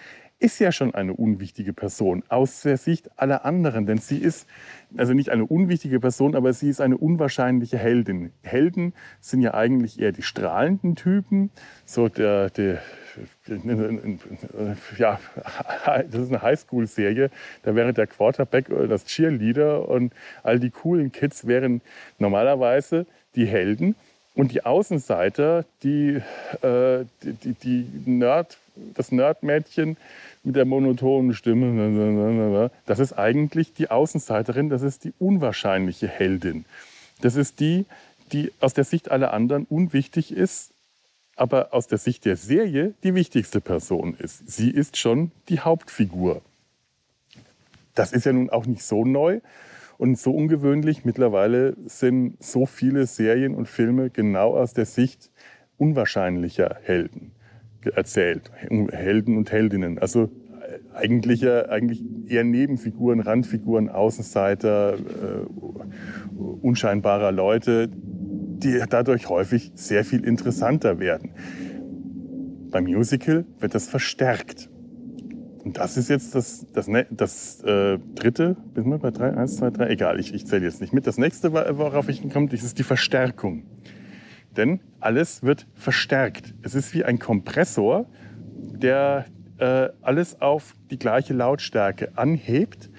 ist 0.44 0.60
ja 0.60 0.74
schon 0.74 0.94
eine 0.94 1.14
unwichtige 1.14 1.72
Person 1.72 2.22
aus 2.28 2.62
der 2.64 2.76
Sicht 2.78 3.10
aller 3.16 3.46
anderen. 3.46 3.86
Denn 3.86 4.00
sie 4.00 4.18
ist 4.18 4.46
also 4.98 5.14
nicht 5.14 5.30
eine 5.30 5.46
unwichtige 5.46 6.02
Person, 6.02 6.36
aber 6.36 6.52
sie 6.52 6.70
ist 6.70 6.82
eine 6.82 6.98
unwahrscheinliche 6.98 7.78
Heldin. 7.78 8.34
Helden 8.44 8.94
sind 9.22 9.42
ja 9.42 9.54
eigentlich 9.54 10.00
eher 10.02 10.12
die 10.12 10.22
strahlenden 10.22 10.96
Typen, 10.96 11.50
so 11.86 12.10
der, 12.10 12.50
der 12.50 12.82
ja, 14.98 15.20
das 16.12 16.22
ist 16.22 16.30
eine 16.30 16.42
Highschool-Serie. 16.42 17.30
Da 17.64 17.76
wäre 17.76 17.94
der 17.94 18.08
Quarterback 18.08 18.70
oder 18.70 18.88
das 18.88 19.06
Cheerleader 19.06 19.88
und 19.88 20.14
all 20.44 20.60
die 20.60 20.72
coolen 20.72 21.12
Kids 21.12 21.48
wären 21.48 21.82
normalerweise 22.20 23.06
die 23.36 23.46
Helden. 23.46 23.96
Und 24.36 24.52
die 24.52 24.66
Außenseiter, 24.66 25.64
die, 25.84 26.20
äh, 26.64 27.06
die, 27.22 27.54
die 27.54 27.88
Nerd, 28.06 28.58
das 28.76 29.12
Nerdmädchen, 29.12 29.98
mit 30.44 30.56
der 30.56 30.66
monotonen 30.66 31.34
Stimme. 31.34 32.70
Das 32.86 33.00
ist 33.00 33.14
eigentlich 33.14 33.74
die 33.74 33.90
Außenseiterin, 33.90 34.70
das 34.70 34.82
ist 34.82 35.04
die 35.04 35.14
unwahrscheinliche 35.20 36.08
Heldin. 36.08 36.66
Das 37.22 37.36
ist 37.36 37.60
die, 37.60 37.86
die 38.32 38.52
aus 38.60 38.74
der 38.74 38.84
Sicht 38.84 39.12
aller 39.12 39.34
anderen 39.34 39.66
unwichtig 39.66 40.32
ist, 40.32 40.72
aber 41.36 41.74
aus 41.74 41.88
der 41.88 41.98
Sicht 41.98 42.26
der 42.26 42.36
Serie 42.36 42.94
die 43.04 43.16
wichtigste 43.16 43.62
Person 43.62 44.16
ist. 44.20 44.50
Sie 44.50 44.70
ist 44.70 44.98
schon 44.98 45.32
die 45.50 45.60
Hauptfigur. 45.60 46.42
Das 47.96 48.12
ist 48.12 48.26
ja 48.26 48.34
nun 48.34 48.50
auch 48.50 48.66
nicht 48.66 48.84
so 48.84 49.06
neu 49.06 49.40
und 49.98 50.20
so 50.20 50.32
ungewöhnlich. 50.32 51.06
Mittlerweile 51.06 51.76
sind 51.86 52.44
so 52.44 52.66
viele 52.66 53.06
Serien 53.06 53.56
und 53.56 53.68
Filme 53.68 54.10
genau 54.10 54.58
aus 54.58 54.74
der 54.74 54.86
Sicht 54.86 55.32
unwahrscheinlicher 55.78 56.78
Helden 56.84 57.32
erzählt. 57.86 58.52
Helden 58.92 59.38
und 59.38 59.52
Heldinnen. 59.52 60.00
Also 60.00 60.30
eigentlich, 60.94 61.48
eigentlich 61.48 62.04
eher 62.28 62.44
Nebenfiguren, 62.44 63.20
Randfiguren, 63.20 63.90
Außenseiter, 63.90 64.94
äh, 64.94 64.98
unscheinbarer 66.62 67.32
Leute, 67.32 67.90
die 67.90 68.82
dadurch 68.90 69.30
häufig 69.30 69.72
sehr 69.76 70.06
viel 70.06 70.24
interessanter 70.24 71.00
werden. 71.00 71.32
Beim 72.72 72.86
Musical 72.86 73.46
wird 73.60 73.76
das 73.76 73.88
verstärkt. 73.88 74.70
Und 75.64 75.78
das 75.78 75.96
ist 75.96 76.10
jetzt 76.10 76.36
das, 76.36 76.66
das, 76.74 76.88
das 77.12 77.62
äh, 77.64 77.98
dritte, 78.16 78.58
sind 78.76 78.90
wir 78.90 78.98
bei 78.98 79.12
drei, 79.12 79.36
eins, 79.36 79.58
zwei, 79.58 79.70
drei, 79.70 79.90
egal, 79.90 80.20
ich, 80.20 80.34
ich 80.34 80.46
zähle 80.46 80.66
jetzt 80.66 80.82
nicht 80.82 80.94
mit. 80.94 81.08
Das 81.08 81.18
nächste, 81.18 81.54
worauf 81.54 82.10
ich 82.10 82.28
komme, 82.30 82.50
das 82.50 82.64
ist 82.64 82.80
die 82.80 82.84
Verstärkung. 82.84 83.64
Denn 84.56 84.80
alles 85.00 85.44
wird 85.44 85.68
verstärkt. 85.74 86.54
Es 86.62 86.76
ist 86.76 86.94
wie 86.94 87.04
ein 87.04 87.20
Kompressor, 87.20 88.06
der 88.56 89.26
äh, 89.58 89.90
alles 90.02 90.42
auf 90.42 90.76
die 90.92 91.00
gleiche 91.00 91.34
Lautstärke 91.34 92.18
anhebt, 92.18 92.90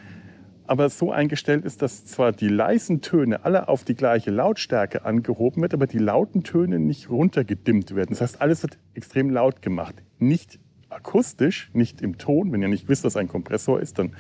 aber 0.67 0.89
so 0.89 1.13
eingestellt 1.13 1.65
ist, 1.65 1.83
dass 1.83 2.07
zwar 2.07 2.33
die 2.33 2.49
leisen 2.49 3.03
Töne 3.03 3.45
alle 3.45 3.69
auf 3.69 3.85
die 3.85 3.95
gleiche 3.95 4.31
Lautstärke 4.31 5.05
angehoben 5.05 5.63
wird, 5.63 5.75
aber 5.75 5.87
die 5.87 5.99
lauten 5.99 6.43
Töne 6.43 6.79
nicht 6.79 7.11
runtergedimmt 7.11 7.95
werden. 7.95 8.11
Das 8.11 8.23
heißt, 8.23 8.41
alles 8.41 8.63
wird 8.63 8.79
extrem 8.95 9.31
laut 9.31 9.61
gemacht. 9.61 9.95
Nicht 10.19 10.59
akustisch, 10.89 11.71
nicht 11.75 12.01
im 12.01 12.17
Ton. 12.19 12.51
Wenn 12.53 12.63
ihr 12.63 12.69
nicht 12.69 12.89
wisst, 12.89 13.05
was 13.05 13.17
ein 13.17 13.29
Kompressor 13.29 13.81
ist, 13.81 13.99
dann 13.99 14.17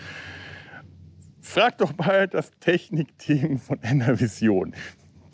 fragt 1.40 1.80
doch 1.80 1.96
mal 1.96 2.28
das 2.28 2.50
Technikteam 2.60 3.58
von 3.58 3.78
Enervision 3.82 4.74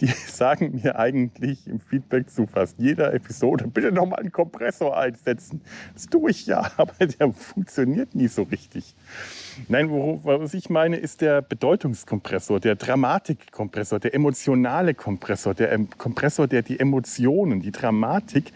die 0.01 0.07
sagen 0.29 0.81
mir 0.83 0.99
eigentlich 0.99 1.67
im 1.67 1.81
Feedback 1.81 2.31
zu 2.31 2.47
fast 2.47 2.79
jeder 2.79 3.13
Episode, 3.15 3.67
bitte 3.69 3.93
noch 3.93 4.07
mal 4.07 4.17
einen 4.17 4.33
Kompressor 4.33 4.97
einsetzen. 4.97 5.61
Das 5.95 6.07
tue 6.07 6.31
ich 6.31 6.47
ja, 6.47 6.71
aber 6.77 7.07
der 7.07 7.33
funktioniert 7.33 8.15
nie 8.15 8.29
so 8.29 8.43
richtig. 8.43 8.95
Nein, 9.69 9.91
was 9.91 10.55
ich 10.55 10.71
meine, 10.71 10.97
ist 10.97 11.21
der 11.21 11.43
Bedeutungskompressor, 11.43 12.61
der 12.61 12.77
Dramatikkompressor, 12.77 13.99
der 14.01 14.15
emotionale 14.15 14.95
Kompressor, 14.95 15.55
der 15.55 15.79
Kompressor, 15.99 16.47
der 16.47 16.63
die 16.63 16.81
Emotionen, 16.81 17.61
die 17.61 17.73
Dramatik 17.73 18.53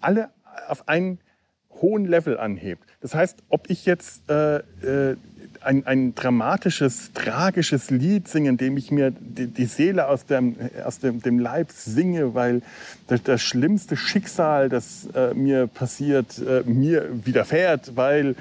alle 0.00 0.30
auf 0.68 0.88
einen 0.88 1.18
hohen 1.80 2.04
Level 2.04 2.38
anhebt. 2.38 2.84
Das 3.00 3.14
heißt, 3.14 3.42
ob 3.48 3.68
ich 3.68 3.84
jetzt 3.86 4.28
äh, 4.30 4.56
äh, 4.58 5.16
ein, 5.64 5.86
ein 5.86 6.14
dramatisches, 6.14 7.12
tragisches 7.12 7.90
Lied 7.90 8.28
singen, 8.28 8.54
in 8.54 8.56
dem 8.56 8.76
ich 8.76 8.90
mir 8.90 9.10
die, 9.10 9.46
die 9.46 9.66
Seele 9.66 10.08
aus, 10.08 10.26
dem, 10.26 10.56
aus 10.84 10.98
dem, 10.98 11.20
dem 11.22 11.38
Leib 11.38 11.70
singe, 11.72 12.34
weil 12.34 12.62
das, 13.08 13.22
das 13.22 13.42
schlimmste 13.42 13.96
Schicksal, 13.96 14.68
das 14.68 15.08
äh, 15.14 15.34
mir 15.34 15.66
passiert, 15.66 16.38
äh, 16.38 16.62
mir 16.64 17.08
widerfährt, 17.24 17.96
weil... 17.96 18.36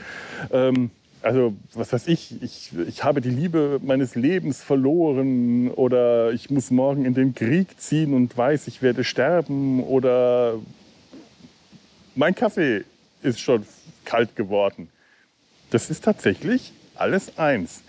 Ähm, 0.51 0.91
also 1.21 1.53
was 1.73 1.93
weiß 1.93 2.07
ich, 2.09 2.43
ich, 2.43 2.71
ich 2.85 3.05
habe 3.05 3.21
die 3.21 3.29
Liebe 3.29 3.79
meines 3.81 4.15
Lebens 4.15 4.61
verloren 4.61 5.69
oder 5.69 6.33
ich 6.33 6.49
muss 6.49 6.69
morgen 6.69 7.05
in 7.05 7.13
den 7.13 7.33
Krieg 7.33 7.79
ziehen 7.79 8.13
und 8.13 8.37
weiß, 8.37 8.67
ich 8.67 8.81
werde 8.81 9.05
sterben 9.05 9.81
oder 9.81 10.55
mein 12.15 12.35
Kaffee 12.35 12.83
ist 13.21 13.39
schon 13.39 13.65
kalt 14.03 14.35
geworden. 14.35 14.89
Das 15.69 15.89
ist 15.89 16.03
tatsächlich 16.03 16.73
alles 16.95 17.37
eins. 17.37 17.81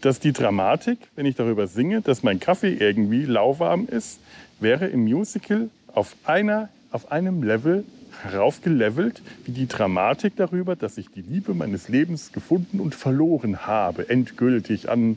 Dass 0.00 0.20
die 0.20 0.32
Dramatik, 0.32 0.98
wenn 1.16 1.26
ich 1.26 1.36
darüber 1.36 1.66
singe, 1.66 2.00
dass 2.02 2.22
mein 2.22 2.38
Kaffee 2.38 2.74
irgendwie 2.74 3.24
lauwarm 3.24 3.86
ist, 3.88 4.20
wäre 4.60 4.86
im 4.86 5.04
Musical 5.04 5.70
auf, 5.94 6.14
einer, 6.24 6.68
auf 6.90 7.10
einem 7.10 7.42
Level 7.42 7.84
heraufgelevelt, 8.22 9.22
wie 9.44 9.52
die 9.52 9.66
Dramatik 9.66 10.34
darüber, 10.36 10.76
dass 10.76 10.98
ich 10.98 11.10
die 11.10 11.22
Liebe 11.22 11.54
meines 11.54 11.88
Lebens 11.88 12.32
gefunden 12.32 12.80
und 12.80 12.94
verloren 12.94 13.66
habe, 13.66 14.08
endgültig 14.08 14.88
an 14.88 15.16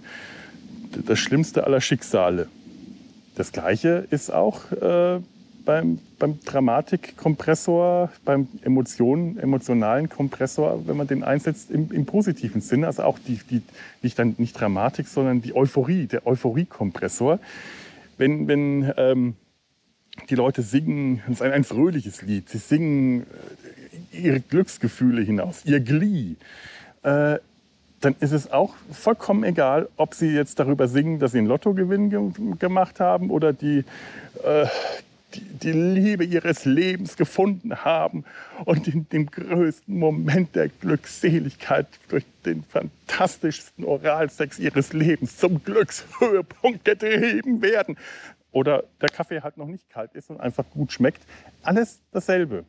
das 1.05 1.19
schlimmste 1.19 1.65
aller 1.65 1.81
Schicksale. 1.81 2.47
Das 3.35 3.51
Gleiche 3.51 4.05
ist 4.09 4.33
auch 4.33 4.71
äh, 4.71 5.19
beim, 5.69 5.99
beim 6.17 6.39
Dramatikkompressor, 6.45 8.11
beim 8.25 8.47
Emotionen, 8.63 9.37
emotionalen 9.37 10.09
Kompressor, 10.09 10.87
wenn 10.87 10.97
man 10.97 11.05
den 11.05 11.23
einsetzt 11.23 11.69
im, 11.69 11.91
im 11.91 12.07
positiven 12.07 12.59
Sinne, 12.59 12.87
also 12.87 13.03
auch 13.03 13.19
die, 13.19 13.39
die, 13.51 13.61
nicht, 14.01 14.17
dann, 14.17 14.33
nicht 14.39 14.59
Dramatik, 14.59 15.07
sondern 15.07 15.43
die 15.43 15.55
Euphorie, 15.55 16.07
der 16.07 16.25
Euphoriekompressor. 16.25 17.39
Wenn, 18.17 18.47
wenn 18.47 18.91
ähm, 18.97 19.35
die 20.31 20.33
Leute 20.33 20.63
singen, 20.63 21.21
es 21.27 21.33
ist 21.33 21.41
ein, 21.43 21.51
ein 21.51 21.63
fröhliches 21.63 22.23
Lied, 22.23 22.49
sie 22.49 22.57
singen 22.57 23.27
äh, 24.11 24.17
ihre 24.17 24.39
Glücksgefühle 24.39 25.21
hinaus, 25.21 25.65
ihr 25.65 25.81
Glee. 25.81 26.33
Äh, 27.03 27.37
dann 28.01 28.15
ist 28.21 28.31
es 28.31 28.51
auch 28.51 28.73
vollkommen 28.91 29.43
egal, 29.43 29.87
ob 29.97 30.15
sie 30.15 30.29
jetzt 30.29 30.59
darüber 30.59 30.87
singen, 30.87 31.19
dass 31.19 31.33
sie 31.33 31.37
einen 31.37 31.47
Lottogewinn 31.47 32.09
ge 32.09 32.55
gemacht 32.57 32.99
haben 32.99 33.29
oder 33.29 33.53
die, 33.53 33.83
äh, 34.43 34.65
die, 35.33 35.71
Liebe 35.71 36.23
ihres 36.23 36.65
Lebens 36.65 37.15
gefunden 37.17 37.83
haben 37.83 38.25
und 38.65 38.87
in 38.87 39.07
dem 39.09 39.27
größten 39.29 39.97
Moment 39.97 40.55
der 40.55 40.69
Glückseligkeit 40.69 41.87
durch 42.07 42.25
den 42.45 42.63
fantastischsten 42.63 43.85
Oralsex 43.85 44.59
ihres 44.59 44.93
Lebens 44.93 45.37
zum 45.37 45.63
Glückshöhepunkt 45.63 46.85
getrieben 46.85 47.61
werden. 47.61 47.97
Oder 48.51 48.83
der 49.01 49.09
Kaffee 49.09 49.41
halt 49.41 49.57
noch 49.57 49.67
nicht 49.67 49.89
kalt 49.89 50.13
ist 50.15 50.29
und 50.29 50.39
einfach 50.39 50.65
gut 50.71 50.91
schmeckt. 50.91 51.21
Alles 51.61 51.99
dasselbe. 52.11 52.65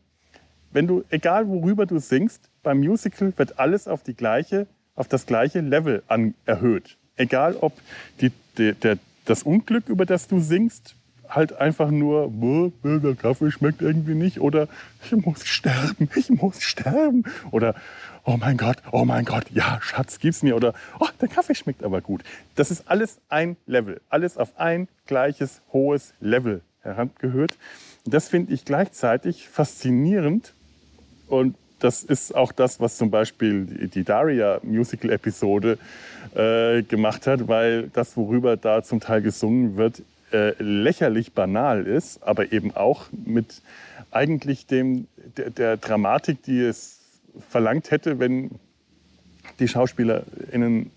Wenn 0.72 0.86
du, 0.86 1.04
egal 1.10 1.48
worüber 1.48 1.86
du 1.86 1.98
singst, 1.98 2.50
beim 2.62 2.80
Musical 2.80 3.32
wird 3.36 3.58
alles 3.58 3.88
auf 3.88 4.02
die 4.02 4.14
gleiche 4.14 4.66
auf 5.00 5.08
das 5.08 5.24
gleiche 5.24 5.60
Level 5.60 6.02
an, 6.08 6.34
erhöht. 6.44 6.98
Egal 7.16 7.56
ob 7.56 7.72
die, 8.20 8.30
die, 8.58 8.74
der, 8.74 8.98
das 9.24 9.42
Unglück, 9.42 9.88
über 9.88 10.04
das 10.04 10.28
du 10.28 10.40
singst, 10.40 10.94
halt 11.30 11.52
einfach 11.58 11.90
nur, 11.90 12.30
der 12.84 13.14
Kaffee 13.14 13.50
schmeckt 13.50 13.82
irgendwie 13.82 14.14
nicht 14.14 14.40
oder 14.40 14.68
ich 15.04 15.12
muss 15.12 15.46
sterben, 15.46 16.08
ich 16.14 16.30
muss 16.30 16.62
sterben 16.62 17.24
oder 17.50 17.74
oh 18.24 18.36
mein 18.36 18.56
Gott, 18.56 18.76
oh 18.92 19.04
mein 19.04 19.24
Gott, 19.24 19.44
ja, 19.50 19.78
Schatz, 19.80 20.18
gib's 20.18 20.42
mir 20.42 20.56
oder 20.56 20.74
oh, 20.98 21.08
der 21.20 21.28
Kaffee 21.28 21.54
schmeckt 21.54 21.82
aber 21.82 22.00
gut. 22.00 22.22
Das 22.54 22.70
ist 22.70 22.88
alles 22.88 23.18
ein 23.28 23.56
Level, 23.66 24.00
alles 24.08 24.36
auf 24.36 24.58
ein 24.58 24.88
gleiches 25.06 25.62
hohes 25.72 26.12
Level 26.20 26.60
herangehört. 26.82 27.56
Das 28.04 28.28
finde 28.28 28.52
ich 28.52 28.64
gleichzeitig 28.64 29.48
faszinierend 29.48 30.52
und 31.28 31.56
das 31.78 32.02
ist 32.02 32.34
auch 32.34 32.52
das, 32.52 32.78
was 32.80 32.98
zum 32.98 33.10
Beispiel 33.10 33.88
die 33.88 34.04
Daria-Musical-Episode 34.04 35.78
äh, 36.34 36.82
gemacht 36.82 37.26
hat, 37.26 37.48
weil 37.48 37.88
das, 37.88 38.16
worüber 38.16 38.56
da 38.56 38.82
zum 38.82 39.00
Teil 39.00 39.22
gesungen 39.22 39.76
wird, 39.76 40.02
äh, 40.32 40.54
lächerlich 40.62 41.32
banal 41.32 41.86
ist, 41.86 42.22
aber 42.22 42.52
eben 42.52 42.74
auch 42.74 43.06
mit 43.12 43.62
eigentlich 44.10 44.66
dem, 44.66 45.06
der, 45.36 45.50
der 45.50 45.76
Dramatik, 45.76 46.42
die 46.42 46.60
es 46.60 47.00
verlangt 47.48 47.90
hätte, 47.90 48.18
wenn 48.18 48.50
die 49.58 49.68
SchauspielerInnen 49.68 50.90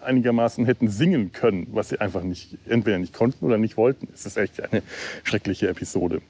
einigermaßen 0.00 0.66
hätten 0.66 0.88
singen 0.88 1.32
können, 1.32 1.66
was 1.72 1.88
sie 1.88 2.00
einfach 2.00 2.22
nicht, 2.22 2.58
entweder 2.66 2.98
nicht 2.98 3.14
konnten 3.14 3.44
oder 3.44 3.58
nicht 3.58 3.76
wollten. 3.76 4.08
Es 4.12 4.26
ist 4.26 4.36
echt 4.36 4.60
eine 4.60 4.82
schreckliche 5.22 5.68
Episode. 5.68 6.20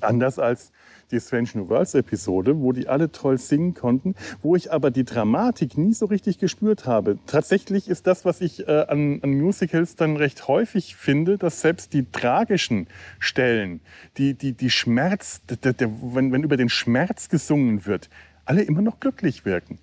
Anders 0.00 0.38
als 0.38 0.70
die 1.10 1.20
Strange 1.20 1.50
New 1.54 1.68
Worlds 1.68 1.94
Episode, 1.94 2.60
wo 2.60 2.72
die 2.72 2.88
alle 2.88 3.10
toll 3.10 3.38
singen 3.38 3.74
konnten, 3.74 4.14
wo 4.42 4.56
ich 4.56 4.72
aber 4.72 4.90
die 4.90 5.04
Dramatik 5.04 5.76
nie 5.78 5.94
so 5.94 6.06
richtig 6.06 6.38
gespürt 6.38 6.86
habe. 6.86 7.18
Tatsächlich 7.26 7.88
ist 7.88 8.06
das, 8.06 8.24
was 8.24 8.40
ich 8.40 8.66
äh, 8.68 8.86
an, 8.88 9.20
an, 9.22 9.38
Musicals 9.38 9.96
dann 9.96 10.16
recht 10.16 10.48
häufig 10.48 10.96
finde, 10.96 11.38
dass 11.38 11.60
selbst 11.60 11.92
die 11.92 12.10
tragischen 12.10 12.86
Stellen, 13.18 13.80
die, 14.16 14.34
die, 14.34 14.52
die 14.52 14.70
Schmerz, 14.70 15.42
der, 15.46 15.72
der, 15.72 15.90
wenn, 16.02 16.32
wenn 16.32 16.42
über 16.42 16.56
den 16.56 16.68
Schmerz 16.68 17.28
gesungen 17.28 17.86
wird, 17.86 18.08
alle 18.44 18.62
immer 18.62 18.82
noch 18.82 19.00
glücklich 19.00 19.44
wirken. 19.44 19.78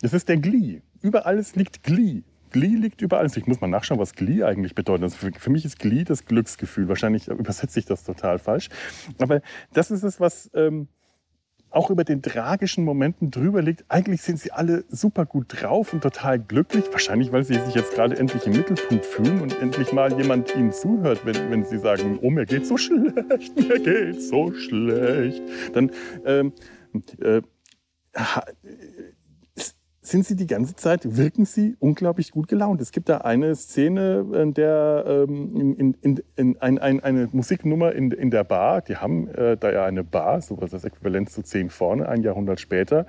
Das 0.00 0.12
ist 0.12 0.28
der 0.28 0.36
Glee. 0.36 0.82
Über 1.02 1.26
alles 1.26 1.56
liegt 1.56 1.82
Glee. 1.82 2.22
Glee 2.54 2.76
liegt 2.76 3.02
überall. 3.02 3.26
Ich 3.26 3.48
muss 3.48 3.60
mal 3.60 3.66
nachschauen, 3.66 3.98
was 3.98 4.12
Glee 4.12 4.44
eigentlich 4.44 4.76
bedeutet. 4.76 5.02
Also 5.02 5.16
für, 5.16 5.32
für, 5.36 5.50
mich 5.50 5.64
ist 5.64 5.80
Glee 5.80 6.04
das 6.04 6.24
Glücksgefühl. 6.24 6.86
Wahrscheinlich 6.86 7.26
übersetze 7.26 7.80
ich 7.80 7.84
das 7.84 8.04
total 8.04 8.38
falsch. 8.38 8.68
Aber 9.18 9.40
das 9.72 9.90
ist 9.90 10.04
es, 10.04 10.20
was 10.20 10.52
ähm, 10.54 10.86
auch 11.70 11.90
über 11.90 12.04
den 12.04 12.22
tragischen 12.22 12.84
Momenten 12.84 13.32
drüber 13.32 13.60
liegt. 13.60 13.84
Eigentlich 13.88 14.22
sind 14.22 14.38
sie 14.38 14.52
alle 14.52 14.84
super 14.88 15.26
gut 15.26 15.46
drauf 15.48 15.92
und 15.92 16.02
total 16.02 16.38
glücklich. 16.38 16.84
Wahrscheinlich, 16.92 17.32
weil 17.32 17.42
sie 17.42 17.54
sich 17.54 17.74
jetzt 17.74 17.92
gerade 17.92 18.16
endlich 18.16 18.46
im 18.46 18.52
Mittelpunkt 18.52 19.04
fühlen 19.04 19.40
und 19.40 19.60
endlich 19.60 19.92
mal 19.92 20.16
jemand 20.16 20.54
ihnen 20.54 20.72
zuhört, 20.72 21.26
wenn, 21.26 21.50
wenn 21.50 21.64
sie 21.64 21.78
sagen, 21.78 22.20
oh, 22.22 22.30
mir 22.30 22.46
geht's 22.46 22.68
so 22.68 22.76
schlecht, 22.76 23.56
mir 23.56 23.80
geht's 23.80 24.28
so 24.28 24.52
schlecht. 24.52 25.42
Dann 25.72 25.90
ähm, 26.24 26.52
äh, 27.18 27.42
sind 30.04 30.26
sie 30.26 30.36
die 30.36 30.46
ganze 30.46 30.76
Zeit, 30.76 31.16
wirken 31.16 31.46
sie 31.46 31.76
unglaublich 31.80 32.30
gut 32.30 32.48
gelaunt. 32.48 32.80
Es 32.80 32.92
gibt 32.92 33.08
da 33.08 33.18
eine 33.18 33.54
Szene, 33.54 34.26
in 34.34 34.52
der 34.52 35.04
ähm, 35.06 35.74
in, 35.78 35.94
in, 35.94 36.22
in 36.36 36.60
ein, 36.60 36.78
ein, 36.78 37.00
eine 37.00 37.28
Musiknummer 37.32 37.92
in, 37.92 38.10
in 38.10 38.30
der 38.30 38.44
Bar, 38.44 38.82
die 38.82 38.96
haben 38.96 39.28
äh, 39.28 39.56
da 39.56 39.72
ja 39.72 39.84
eine 39.86 40.04
Bar, 40.04 40.42
so 40.42 40.60
was 40.60 40.72
das 40.72 40.84
Äquivalent 40.84 41.30
zu 41.30 41.42
zehn 41.42 41.70
vorne, 41.70 42.06
ein 42.06 42.22
Jahrhundert 42.22 42.60
später, 42.60 43.06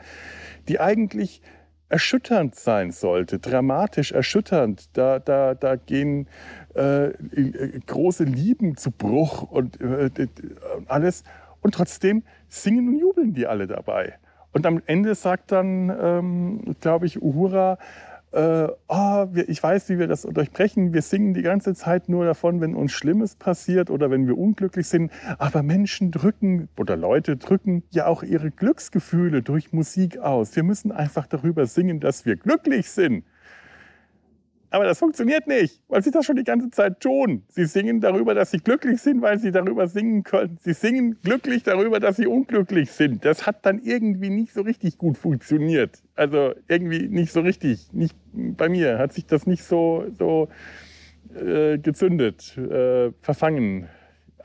die 0.70 0.80
eigentlich 0.80 1.42
erschütternd 1.90 2.56
sein 2.56 2.92
sollte, 2.92 3.40
dramatisch 3.40 4.14
erschütternd. 4.14 4.90
Da, 4.98 5.20
da, 5.20 5.54
da 5.54 5.76
gehen 5.76 6.28
äh, 6.74 7.10
große 7.86 8.24
Lieben 8.24 8.78
zu 8.78 8.92
Bruch 8.92 9.44
und 9.44 9.80
äh, 9.82 10.10
alles. 10.88 11.24
Und 11.62 11.74
trotzdem 11.74 12.24
singen 12.48 12.88
und 12.88 13.00
jubeln 13.00 13.34
die 13.34 13.48
alle 13.48 13.68
dabei. 13.68 14.20
Und 14.56 14.66
am 14.66 14.82
Ende 14.86 15.16
sagt 15.16 15.52
dann, 15.52 15.94
ähm, 16.02 16.76
glaube 16.80 17.08
ich, 17.08 17.22
Uhura, 17.22 17.78
äh, 18.32 18.70
oh, 18.88 19.26
wir, 19.30 19.50
ich 19.50 19.62
weiß, 19.62 19.90
wie 19.90 20.00
wir 20.00 20.08
das 20.08 20.22
durchbrechen. 20.22 20.94
Wir 20.94 21.02
singen 21.02 21.34
die 21.34 21.42
ganze 21.42 21.76
Zeit 21.76 22.08
nur 22.08 22.24
davon, 22.24 22.62
wenn 22.62 22.74
uns 22.74 22.94
Schlimmes 22.94 23.36
passiert 23.36 23.90
oder 23.90 24.10
wenn 24.12 24.28
wir 24.28 24.38
unglücklich 24.38 24.88
sind. 24.88 25.12
Aber 25.40 25.62
Menschen 25.62 26.10
drücken 26.10 26.70
oder 26.78 26.96
Leute 26.96 27.36
drücken 27.36 27.84
ja 27.92 28.08
auch 28.08 28.24
ihre 28.24 28.50
Glücksgefühle 28.50 29.42
durch 29.42 29.74
Musik 29.74 30.20
aus. 30.20 30.56
Wir 30.56 30.64
müssen 30.64 30.94
einfach 30.94 31.28
darüber 31.28 31.66
singen, 31.66 32.00
dass 32.00 32.26
wir 32.26 32.38
glücklich 32.38 32.90
sind. 32.90 33.26
Aber 34.76 34.84
das 34.84 35.00
funktioniert 35.00 35.48
nicht, 35.48 35.80
weil 35.88 36.04
sie 36.04 36.12
das 36.12 36.26
schon 36.26 36.36
die 36.36 36.44
ganze 36.44 36.70
Zeit 36.70 37.00
tun. 37.00 37.44
Sie 37.48 37.64
singen 37.64 38.02
darüber, 38.02 38.34
dass 38.34 38.52
sie 38.52 38.58
glücklich 38.58 39.02
sind, 39.02 39.22
weil 39.22 39.40
sie 39.40 39.54
darüber 39.54 39.88
singen 39.88 40.24
können. 40.24 40.58
Sie 40.60 40.74
singen 40.74 41.18
glücklich 41.24 41.64
darüber, 41.64 42.02
dass 42.02 42.18
sie 42.18 42.28
unglücklich 42.28 42.92
sind. 42.92 43.24
Das 43.24 43.48
hat 43.48 43.66
dann 43.66 43.80
irgendwie 43.80 44.30
nicht 44.30 44.52
so 44.52 44.64
richtig 44.64 44.98
gut 44.98 45.18
funktioniert. 45.18 46.04
Also 46.16 46.56
irgendwie 46.68 47.08
nicht 47.08 47.32
so 47.32 47.40
richtig. 47.40 47.88
Nicht, 47.94 48.18
bei 48.34 48.68
mir 48.68 48.98
hat 48.98 49.14
sich 49.14 49.26
das 49.26 49.48
nicht 49.48 49.64
so, 49.64 50.08
so 50.20 50.50
äh, 51.34 51.78
gezündet, 51.78 52.58
äh, 52.58 53.14
verfangen. 53.22 53.88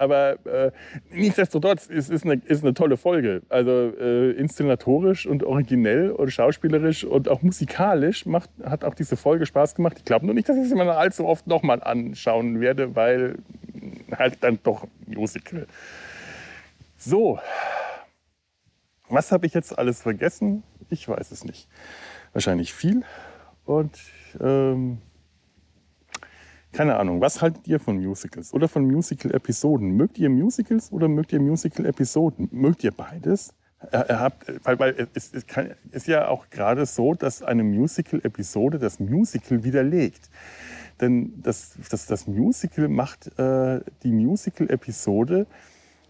Aber 0.00 0.38
äh, 0.46 0.72
nichtsdestotrotz 1.10 1.86
ist 1.86 2.10
es 2.10 2.24
eine, 2.24 2.40
ist 2.46 2.64
eine 2.64 2.72
tolle 2.72 2.96
Folge. 2.96 3.42
Also 3.50 3.70
äh, 3.70 4.30
inszenatorisch 4.30 5.26
und 5.26 5.44
originell 5.44 6.10
und 6.12 6.30
schauspielerisch 6.30 7.04
und 7.04 7.28
auch 7.28 7.42
musikalisch 7.42 8.24
macht, 8.24 8.48
hat 8.64 8.82
auch 8.82 8.94
diese 8.94 9.18
Folge 9.18 9.44
Spaß 9.44 9.74
gemacht. 9.74 9.98
Ich 9.98 10.06
glaube 10.06 10.24
nur 10.24 10.34
nicht, 10.34 10.48
dass 10.48 10.56
ich 10.56 10.70
sie 10.70 10.74
mal 10.74 10.88
allzu 10.88 11.26
oft 11.26 11.46
nochmal 11.46 11.82
anschauen 11.82 12.60
werde, 12.60 12.96
weil 12.96 13.36
halt 14.16 14.38
dann 14.40 14.58
doch 14.62 14.86
Musical. 15.06 15.66
So, 16.96 17.38
was 19.10 19.32
habe 19.32 19.44
ich 19.44 19.52
jetzt 19.52 19.78
alles 19.78 20.00
vergessen? 20.00 20.62
Ich 20.88 21.06
weiß 21.06 21.30
es 21.30 21.44
nicht. 21.44 21.68
Wahrscheinlich 22.32 22.72
viel. 22.72 23.02
Und 23.66 23.98
ähm, 24.40 25.02
keine 26.72 26.96
Ahnung, 26.96 27.20
was 27.20 27.42
haltet 27.42 27.66
ihr 27.66 27.80
von 27.80 27.96
Musicals 27.96 28.52
oder 28.52 28.68
von 28.68 28.84
Musical-Episoden? 28.84 29.96
Mögt 29.96 30.18
ihr 30.18 30.30
Musicals 30.30 30.92
oder 30.92 31.08
mögt 31.08 31.32
ihr 31.32 31.40
Musical-Episoden? 31.40 32.48
Mögt 32.52 32.84
ihr 32.84 32.92
beides? 32.92 33.54
Er, 33.90 34.20
habt, 34.20 34.46
weil, 34.64 34.78
weil 34.78 35.08
es, 35.14 35.32
es 35.32 35.46
kann, 35.46 35.70
ist 35.90 36.06
ja 36.06 36.28
auch 36.28 36.50
gerade 36.50 36.84
so, 36.86 37.14
dass 37.14 37.42
eine 37.42 37.64
Musical-Episode 37.64 38.78
das 38.78 39.00
Musical 39.00 39.64
widerlegt. 39.64 40.28
Denn 41.00 41.32
das, 41.42 41.72
das, 41.90 42.06
das 42.06 42.26
Musical 42.26 42.88
macht 42.88 43.38
äh, 43.38 43.80
die 44.02 44.12
Musical-Episode, 44.12 45.46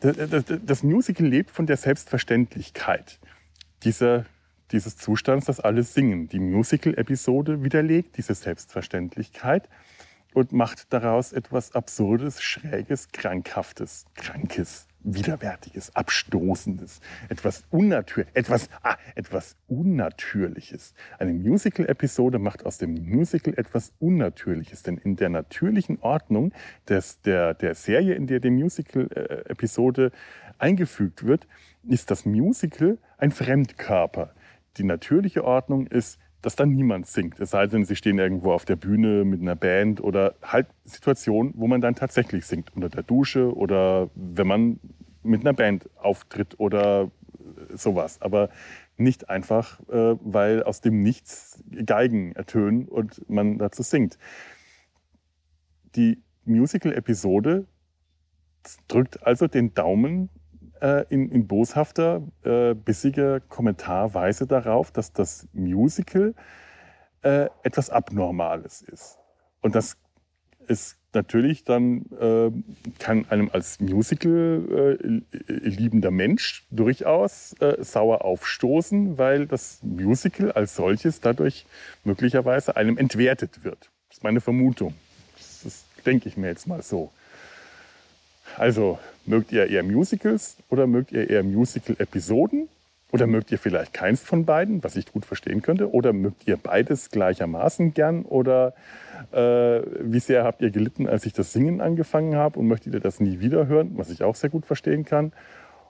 das, 0.01 0.17
das, 0.17 0.45
das 0.67 0.83
Musical 0.83 1.27
lebt 1.27 1.51
von 1.51 1.67
der 1.67 1.77
Selbstverständlichkeit 1.77 3.21
dieser, 3.85 4.27
dieses 4.73 4.97
Zustands, 4.97 5.47
dass 5.47 5.61
alle 5.61 5.85
singen. 5.85 6.29
Die 6.29 6.41
Musical-Episode 6.41 7.63
widerlegt 7.63 8.17
diese 8.17 8.35
Selbstverständlichkeit 8.35 9.69
und 10.35 10.53
macht 10.53 10.93
daraus 10.93 11.33
etwas 11.33 11.75
Absurdes, 11.75 12.43
Schräges, 12.43 13.09
Krankhaftes, 13.13 14.05
Krankes, 14.15 14.87
Widerwärtiges, 15.03 15.97
Abstoßendes, 15.97 17.01
etwas 17.31 17.65
Unnatür 17.71 18.27
etwas, 18.35 18.69
ah, 18.83 18.97
etwas 19.15 19.57
Unnatürliches. 19.67 20.95
Eine 21.19 21.33
Musical-Episode 21.33 22.39
macht 22.39 22.67
aus 22.67 22.79
dem 22.79 22.95
Musical 23.09 23.55
etwas 23.57 23.95
Unnatürliches, 23.99 24.83
denn 24.83 24.99
in 24.99 25.17
der 25.17 25.31
natürlichen 25.31 25.99
Ordnung 26.01 26.53
des, 26.89 27.23
der, 27.23 27.55
der 27.55 27.75
Serie, 27.75 28.15
in 28.15 28.27
der 28.27 28.41
die 28.41 28.51
Musical-Episode 28.51 30.13
eingefügt 30.59 31.25
wird, 31.25 31.47
ist 31.89 32.11
das 32.11 32.27
Musical 32.27 32.99
ein 33.17 33.31
Fremdkörper. 33.31 34.35
Die 34.77 34.85
natürliche 34.85 35.45
Ordnung 35.45 35.87
ist 35.87 36.19
dass 36.43 36.57
dann 36.57 36.71
niemand 36.71 37.07
singt. 37.07 37.39
Es 37.41 37.51
sei 37.51 37.67
denn, 37.67 37.85
sie 37.85 37.97
stehen 37.97 38.19
irgendwo 38.19 38.53
auf 38.53 38.65
der 38.65 38.77
Bühne 38.77 39.25
mit 39.25 39.41
einer 39.41 39.57
Band 39.57 40.01
oder 40.03 40.35
halt 40.43 40.69
Situationen, 40.85 41.53
wo 41.57 41.67
man 41.67 41.81
dann 41.81 41.95
tatsächlich 41.95 42.47
singt. 42.47 42.75
Unter 42.75 42.89
der 42.89 43.03
Dusche 43.03 43.55
oder 43.55 44.11
wenn 44.15 44.47
man 44.47 44.81
mit 45.23 45.43
einer 45.43 45.53
Band 45.53 45.89
auftritt 45.97 46.59
oder 46.59 47.11
sowas. 47.75 48.21
Aber 48.23 48.49
nicht 48.97 49.29
einfach, 49.29 49.81
äh, 49.89 50.17
weil 50.21 50.63
aus 50.63 50.81
dem 50.81 51.03
Nichts 51.03 51.63
Geigen 51.85 52.33
ertönen 52.33 52.87
und 52.87 53.29
man 53.29 53.59
dazu 53.59 53.83
singt. 53.83 54.19
Die 55.97 56.23
Musical-Episode 56.45 57.67
drückt 58.89 59.27
also 59.27 59.47
den 59.47 59.75
Daumen 59.75 60.31
äh, 60.81 61.05
in, 61.09 61.31
in, 61.31 61.47
boshafter, 61.47 62.23
äh, 62.45 62.75
bissiger 62.75 63.41
Kommentarweise 63.41 64.47
darauf, 64.47 64.91
dass 64.91 65.13
das 65.13 65.49
Musical 65.53 66.35
äh, 67.23 67.49
etwas 67.63 67.91
Abnormales 67.91 68.83
ist. 68.83 69.19
Und 69.61 69.75
das 69.75 69.97
ist 70.67 70.97
natürlich 71.13 71.65
dann, 71.65 72.07
äh, 72.21 72.51
kann 72.99 73.27
einem 73.29 73.51
als 73.53 73.81
Musical 73.81 74.99
äh, 75.01 75.21
liebender 75.49 76.11
Mensch 76.11 76.67
durchaus 76.71 77.55
äh, 77.61 77.83
sauer 77.83 78.25
aufstoßen, 78.25 79.19
weil 79.19 79.47
das 79.47 79.81
Musical 79.83 80.53
als 80.53 80.77
solches 80.77 81.21
dadurch 81.21 81.67
möglicherweise 82.05 82.77
einem 82.77 82.97
entwertet 82.97 83.65
wird. 83.65 83.91
Das 84.09 84.19
ist 84.19 84.25
meine 84.25 84.41
Vermutung. 84.41 84.95
Das, 85.37 85.63
das 85.65 85.85
denke 86.07 86.29
ich 86.29 86.37
mir 86.37 86.49
jetzt 86.49 86.67
mal 86.67 86.83
so. 86.83 87.11
Also, 88.57 88.99
mögt 89.27 89.53
ihr 89.53 89.69
eher 89.69 89.83
Musicals 89.83 90.57
oder 90.69 90.87
mögt 90.87 91.13
ihr 91.13 91.29
eher 91.29 91.43
Musical-Episoden? 91.43 92.69
Oder 93.13 93.27
mögt 93.27 93.51
ihr 93.51 93.59
vielleicht 93.59 93.93
keins 93.93 94.21
von 94.21 94.45
beiden, 94.45 94.85
was 94.85 94.95
ich 94.95 95.11
gut 95.11 95.25
verstehen 95.25 95.63
könnte? 95.63 95.93
Oder 95.93 96.13
mögt 96.13 96.47
ihr 96.47 96.57
beides 96.57 97.11
gleichermaßen 97.11 97.93
gern? 97.93 98.25
Oder 98.25 98.75
äh, 99.33 99.83
wie 100.01 100.21
sehr 100.21 100.45
habt 100.45 100.63
ihr 100.63 100.71
gelitten, 100.71 101.09
als 101.09 101.27
ich 101.27 101.33
das 101.33 101.53
Singen 101.53 101.81
angefangen 101.81 102.37
habe 102.37 102.59
und 102.59 102.69
möchtet 102.69 102.95
ihr 102.95 103.01
das 103.01 103.19
nie 103.19 103.41
wieder 103.41 103.67
hören, 103.67 103.93
was 103.97 104.11
ich 104.11 104.23
auch 104.23 104.37
sehr 104.37 104.51
gut 104.51 104.65
verstehen 104.65 105.05
kann? 105.05 105.33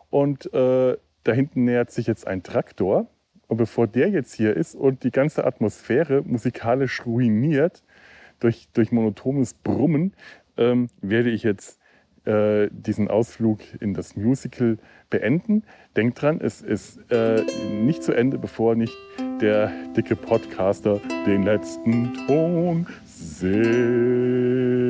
Und 0.09 0.53
äh, 0.55 0.97
da 1.25 1.33
hinten 1.33 1.65
nähert 1.65 1.91
sich 1.91 2.07
jetzt 2.07 2.27
ein 2.27 2.43
Traktor. 2.43 3.07
Und 3.49 3.57
bevor 3.57 3.87
der 3.87 4.09
jetzt 4.09 4.35
hier 4.35 4.57
ist 4.57 4.75
und 4.75 5.03
die 5.03 5.11
ganze 5.11 5.45
Atmosphäre 5.45 6.23
musikalisch 6.23 7.05
ruiniert 7.05 7.83
durch, 8.39 8.69
durch 8.73 8.93
monotones 8.93 9.55
Brummen, 9.55 10.15
ähm, 10.57 10.89
werde 11.03 11.31
ich 11.31 11.43
jetzt 11.43 11.80
äh, 12.25 12.69
diesen 12.71 13.09
Ausflug 13.09 13.61
in 13.81 13.95
das 13.95 14.17
Musical 14.17 14.79
beenden. 15.09 15.65
Denkt 15.97 16.21
dran, 16.21 16.41
es 16.41 16.61
ist 16.61 16.99
äh, 17.11 17.43
nicht 17.83 18.03
zu 18.03 18.13
Ende, 18.13 18.39
bevor 18.39 18.75
nicht 18.75 18.97
der 19.41 19.73
dicke 19.97 20.17
Podcaster 20.17 21.01
den 21.27 21.43
letzten 21.43 22.13
Ton 22.27 22.87
singt. 23.05 24.90